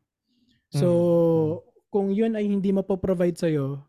So, 0.71 0.87
Mm. 0.87 1.51
kung 1.91 2.07
yun 2.15 2.33
ay 2.37 2.45
hindi 2.47 2.71
mapoprovide 2.71 3.35
sa'yo, 3.35 3.81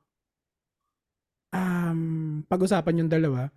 um, 1.53 2.01
pag-usapan 2.49 3.05
yung 3.05 3.11
dalawa, 3.13 3.53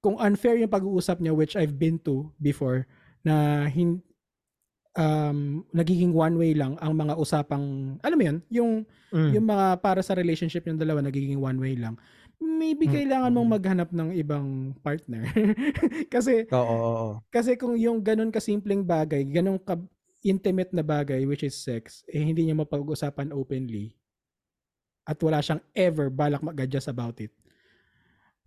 kung 0.00 0.18
unfair 0.18 0.58
yung 0.58 0.70
pag-uusap 0.70 1.18
niya, 1.18 1.34
which 1.34 1.54
I've 1.54 1.76
been 1.76 1.98
to 2.02 2.30
before, 2.38 2.86
na 3.26 3.66
hin 3.66 3.98
um, 4.94 5.66
nagiging 5.74 6.14
one 6.14 6.38
way 6.38 6.54
lang 6.54 6.78
ang 6.78 6.94
mga 6.94 7.18
usapang, 7.18 7.98
alam 8.00 8.16
mo 8.16 8.24
yun, 8.24 8.38
yung 8.48 8.72
Mm. 9.14 9.32
yung 9.38 9.46
mga 9.46 9.78
para 9.78 10.02
sa 10.02 10.18
relationship 10.18 10.66
yung 10.66 10.78
dalawa 10.78 10.98
nagiging 10.98 11.38
one 11.38 11.58
way 11.62 11.78
lang. 11.78 11.94
Maybe 12.36 12.84
Mm, 12.90 12.92
kailangan 12.92 13.30
mong 13.32 13.48
mm. 13.48 13.54
maghanap 13.56 13.88
ng 13.94 14.08
ibang 14.18 14.46
partner. 14.82 15.22
kasi 16.14 16.44
Oo, 16.50 16.58
oo, 16.58 16.90
oo. 16.90 17.14
kasi 17.30 17.54
kung 17.54 17.78
yung 17.78 18.02
ganun 18.02 18.34
kasimpleng 18.34 18.82
bagay, 18.82 19.22
ganun 19.24 19.62
ka 19.62 19.78
intimate 20.26 20.74
na 20.74 20.82
bagay 20.82 21.22
which 21.22 21.46
is 21.46 21.54
sex, 21.54 22.02
eh 22.10 22.18
hindi 22.18 22.44
niya 22.44 22.58
mapag-usapan 22.58 23.30
openly 23.30 23.94
at 25.06 25.16
wala 25.22 25.38
siyang 25.38 25.62
ever 25.70 26.10
balak 26.10 26.42
mag-adjust 26.42 26.90
about 26.90 27.14
it. 27.22 27.30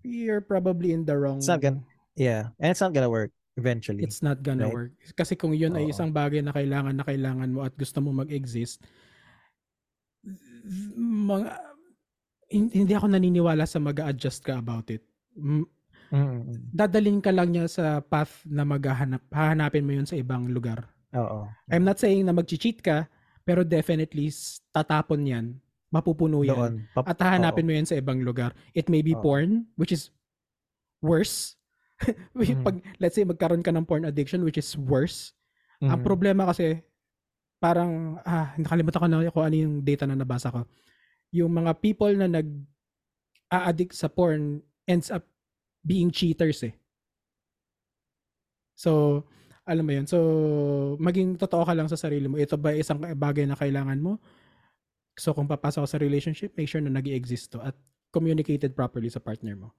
You're 0.04 0.44
probably 0.44 0.92
in 0.92 1.08
the 1.08 1.16
wrong 1.16 1.40
It's 1.40 1.48
not 1.48 1.64
gonna- 1.64 1.88
Yeah, 2.20 2.52
and 2.60 2.76
it's 2.76 2.84
not 2.84 2.92
gonna 2.92 3.08
work 3.08 3.32
eventually. 3.60 4.02
it's 4.02 4.20
not 4.20 4.40
gonna 4.40 4.66
Right. 4.66 4.88
work. 4.88 4.92
Kasi 5.14 5.36
kung 5.36 5.52
yun 5.52 5.76
ay 5.76 5.86
Oo. 5.86 5.92
isang 5.92 6.10
bagay 6.10 6.40
na 6.40 6.50
kailangan 6.50 6.96
na 6.96 7.04
kailangan 7.04 7.50
mo 7.50 7.62
at 7.62 7.76
gusto 7.76 8.00
mo 8.00 8.16
mag-exist, 8.16 8.80
mga, 10.98 11.50
hin- 12.48 12.74
hindi 12.74 12.94
ako 12.94 13.08
naniniwala 13.08 13.64
sa 13.64 13.78
mag 13.78 14.00
adjust 14.00 14.42
ka 14.42 14.58
about 14.58 14.88
it. 14.90 15.04
M- 15.36 15.68
Mm, 16.10 16.18
mm, 16.18 16.42
mm. 16.42 16.58
Dadalhin 16.74 17.22
ka 17.22 17.30
lang 17.30 17.54
niya 17.54 17.70
sa 17.70 18.02
path 18.02 18.42
na 18.42 18.66
maghahanap, 18.66 19.22
hahanapin 19.30 19.86
mo 19.86 19.94
yun 19.94 20.10
sa 20.10 20.18
ibang 20.18 20.50
lugar. 20.50 20.90
Oo. 21.14 21.46
I'm 21.70 21.86
not 21.86 22.02
saying 22.02 22.26
na 22.26 22.34
mag-cheat 22.34 22.82
ka, 22.82 23.06
pero 23.46 23.62
definitely 23.62 24.34
tatapon 24.74 25.22
yan, 25.22 25.46
mapupuno 25.94 26.42
yan. 26.42 26.58
Doon. 26.58 26.74
Pap- 26.98 27.06
At 27.06 27.22
hahanapin 27.22 27.62
mo 27.62 27.78
yan 27.78 27.86
sa 27.86 27.94
ibang 27.94 28.26
lugar. 28.26 28.58
It 28.74 28.90
may 28.90 29.06
be 29.06 29.14
Oo. 29.14 29.22
porn, 29.22 29.70
which 29.78 29.94
is 29.94 30.10
worse. 30.98 31.54
Mhm. 32.36 32.64
Pag, 32.64 32.76
let's 33.00 33.16
say, 33.16 33.26
magkaroon 33.28 33.64
ka 33.64 33.72
ng 33.72 33.86
porn 33.86 34.08
addiction, 34.08 34.44
which 34.44 34.58
is 34.60 34.76
worse. 34.80 35.36
Ang 35.84 36.00
Mhm. 36.00 36.06
problema 36.06 36.44
kasi, 36.48 36.80
parang, 37.60 38.20
ah, 38.26 38.56
nakalimutan 38.60 39.02
ko 39.02 39.08
na 39.08 39.32
kung 39.34 39.46
ano 39.46 39.56
yung 39.58 39.76
data 39.84 40.06
na 40.08 40.16
nabasa 40.20 40.52
ko. 40.52 40.64
Yung 41.36 41.52
mga 41.54 41.72
people 41.82 42.14
na 42.16 42.28
nag 42.30 42.48
a-addict 43.52 43.94
sa 43.98 44.10
porn 44.12 44.62
ends 44.90 45.10
up 45.10 45.26
being 45.86 46.10
cheaters 46.14 46.62
eh. 46.66 46.76
So, 48.78 49.24
alam 49.68 49.86
mo 49.86 49.92
yun. 49.92 50.08
So, 50.08 50.18
maging 51.04 51.36
totoo 51.36 51.68
ka 51.68 51.74
lang 51.76 51.92
sa 51.92 52.00
sarili 52.00 52.32
mo. 52.32 52.40
Ito 52.40 52.56
ba 52.56 52.72
isang 52.72 53.04
bagay 53.04 53.44
na 53.44 53.60
kailangan 53.60 54.00
mo? 54.00 54.24
So, 55.20 55.34
kung 55.36 55.50
papasok 55.50 55.86
sa 55.88 56.00
relationship, 56.02 56.56
make 56.58 56.70
sure 56.70 56.82
na 56.84 56.92
nag 56.94 57.08
exist 57.10 57.54
to 57.56 57.62
at 57.64 57.76
communicated 58.16 58.74
properly 58.74 59.10
sa 59.12 59.22
partner 59.22 59.56
mo. 59.58 59.76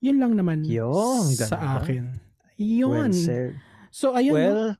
Yun 0.00 0.16
lang 0.16 0.32
naman 0.34 0.64
Yun, 0.64 1.28
sa 1.32 1.78
akin. 1.78 2.08
Well 2.56 3.08
Yun. 3.08 3.12
said. 3.12 3.56
so, 3.90 4.12
ayun. 4.12 4.32
no? 4.32 4.40
Well, 4.40 4.70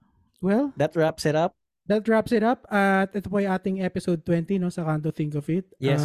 well, 0.41 0.67
that 0.77 0.97
wraps 0.97 1.25
it 1.25 1.37
up. 1.37 1.53
that 1.85 2.07
wraps 2.07 2.31
it 2.31 2.41
up. 2.41 2.65
At 2.71 3.11
ito 3.13 3.27
po 3.27 3.43
yung 3.43 3.51
ating 3.51 3.83
episode 3.83 4.23
20 4.23 4.57
no, 4.59 4.71
sa 4.71 4.87
Can't 4.87 5.03
to 5.03 5.11
Think 5.11 5.35
of 5.35 5.45
It. 5.51 5.67
Yes. 5.77 5.99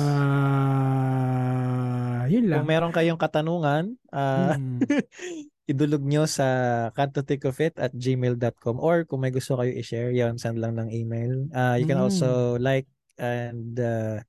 Ah, 0.96 2.26
yun 2.28 2.50
lang. 2.50 2.64
Kung 2.64 2.70
meron 2.70 2.92
kayong 2.92 3.20
katanungan, 3.20 3.94
ah, 4.10 4.58
Mm. 4.58 4.80
idulog 5.72 6.04
nyo 6.06 6.30
sa 6.30 6.46
cantothicofit 6.94 7.74
at 7.82 7.90
gmail.com 7.94 8.78
or 8.78 9.02
kung 9.06 9.22
may 9.22 9.34
gusto 9.34 9.58
kayo 9.58 9.74
i-share, 9.74 10.14
yun, 10.14 10.38
send 10.38 10.62
lang 10.62 10.78
ng 10.78 10.94
email. 10.94 11.50
Uh, 11.50 11.74
you 11.78 11.86
can 11.86 11.98
Mm. 11.98 12.06
also 12.06 12.58
like 12.58 12.86
and 13.18 13.80
uh, 13.80 14.22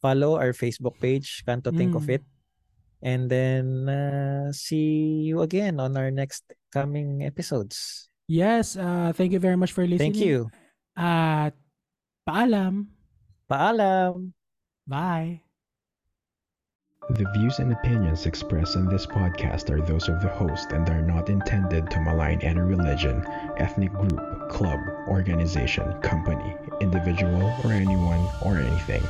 follow 0.00 0.36
our 0.36 0.52
Facebook 0.52 0.98
page, 0.98 1.40
Canto 1.46 1.72
Think 1.72 1.94
of 1.94 2.04
Mm. 2.04 2.20
It. 2.20 2.24
And 3.04 3.28
then 3.28 3.88
uh, 3.88 4.52
see 4.56 5.28
you 5.28 5.44
again 5.44 5.78
on 5.78 5.92
our 5.96 6.10
next 6.10 6.48
coming 6.72 7.22
episodes. 7.22 8.08
Yes, 8.26 8.80
uh, 8.80 9.12
thank 9.14 9.32
you 9.32 9.38
very 9.38 9.56
much 9.56 9.72
for 9.76 9.86
listening. 9.86 10.16
Thank 10.16 10.24
you. 10.24 10.48
At 10.96 11.52
paalam. 12.24 12.88
Paalam. 13.44 14.32
Bye. 14.88 15.44
The 17.10 17.28
views 17.36 17.58
and 17.58 17.70
opinions 17.70 18.24
expressed 18.24 18.76
in 18.76 18.88
this 18.88 19.04
podcast 19.04 19.68
are 19.68 19.84
those 19.84 20.08
of 20.08 20.22
the 20.22 20.28
host 20.28 20.72
and 20.72 20.88
are 20.88 21.02
not 21.02 21.28
intended 21.28 21.90
to 21.90 22.00
malign 22.00 22.40
any 22.40 22.60
religion, 22.60 23.22
ethnic 23.58 23.92
group, 23.92 24.48
club, 24.48 24.80
organization, 25.08 25.84
company, 26.00 26.56
individual, 26.80 27.52
or 27.62 27.72
anyone 27.72 28.26
or 28.40 28.56
anything. 28.56 29.04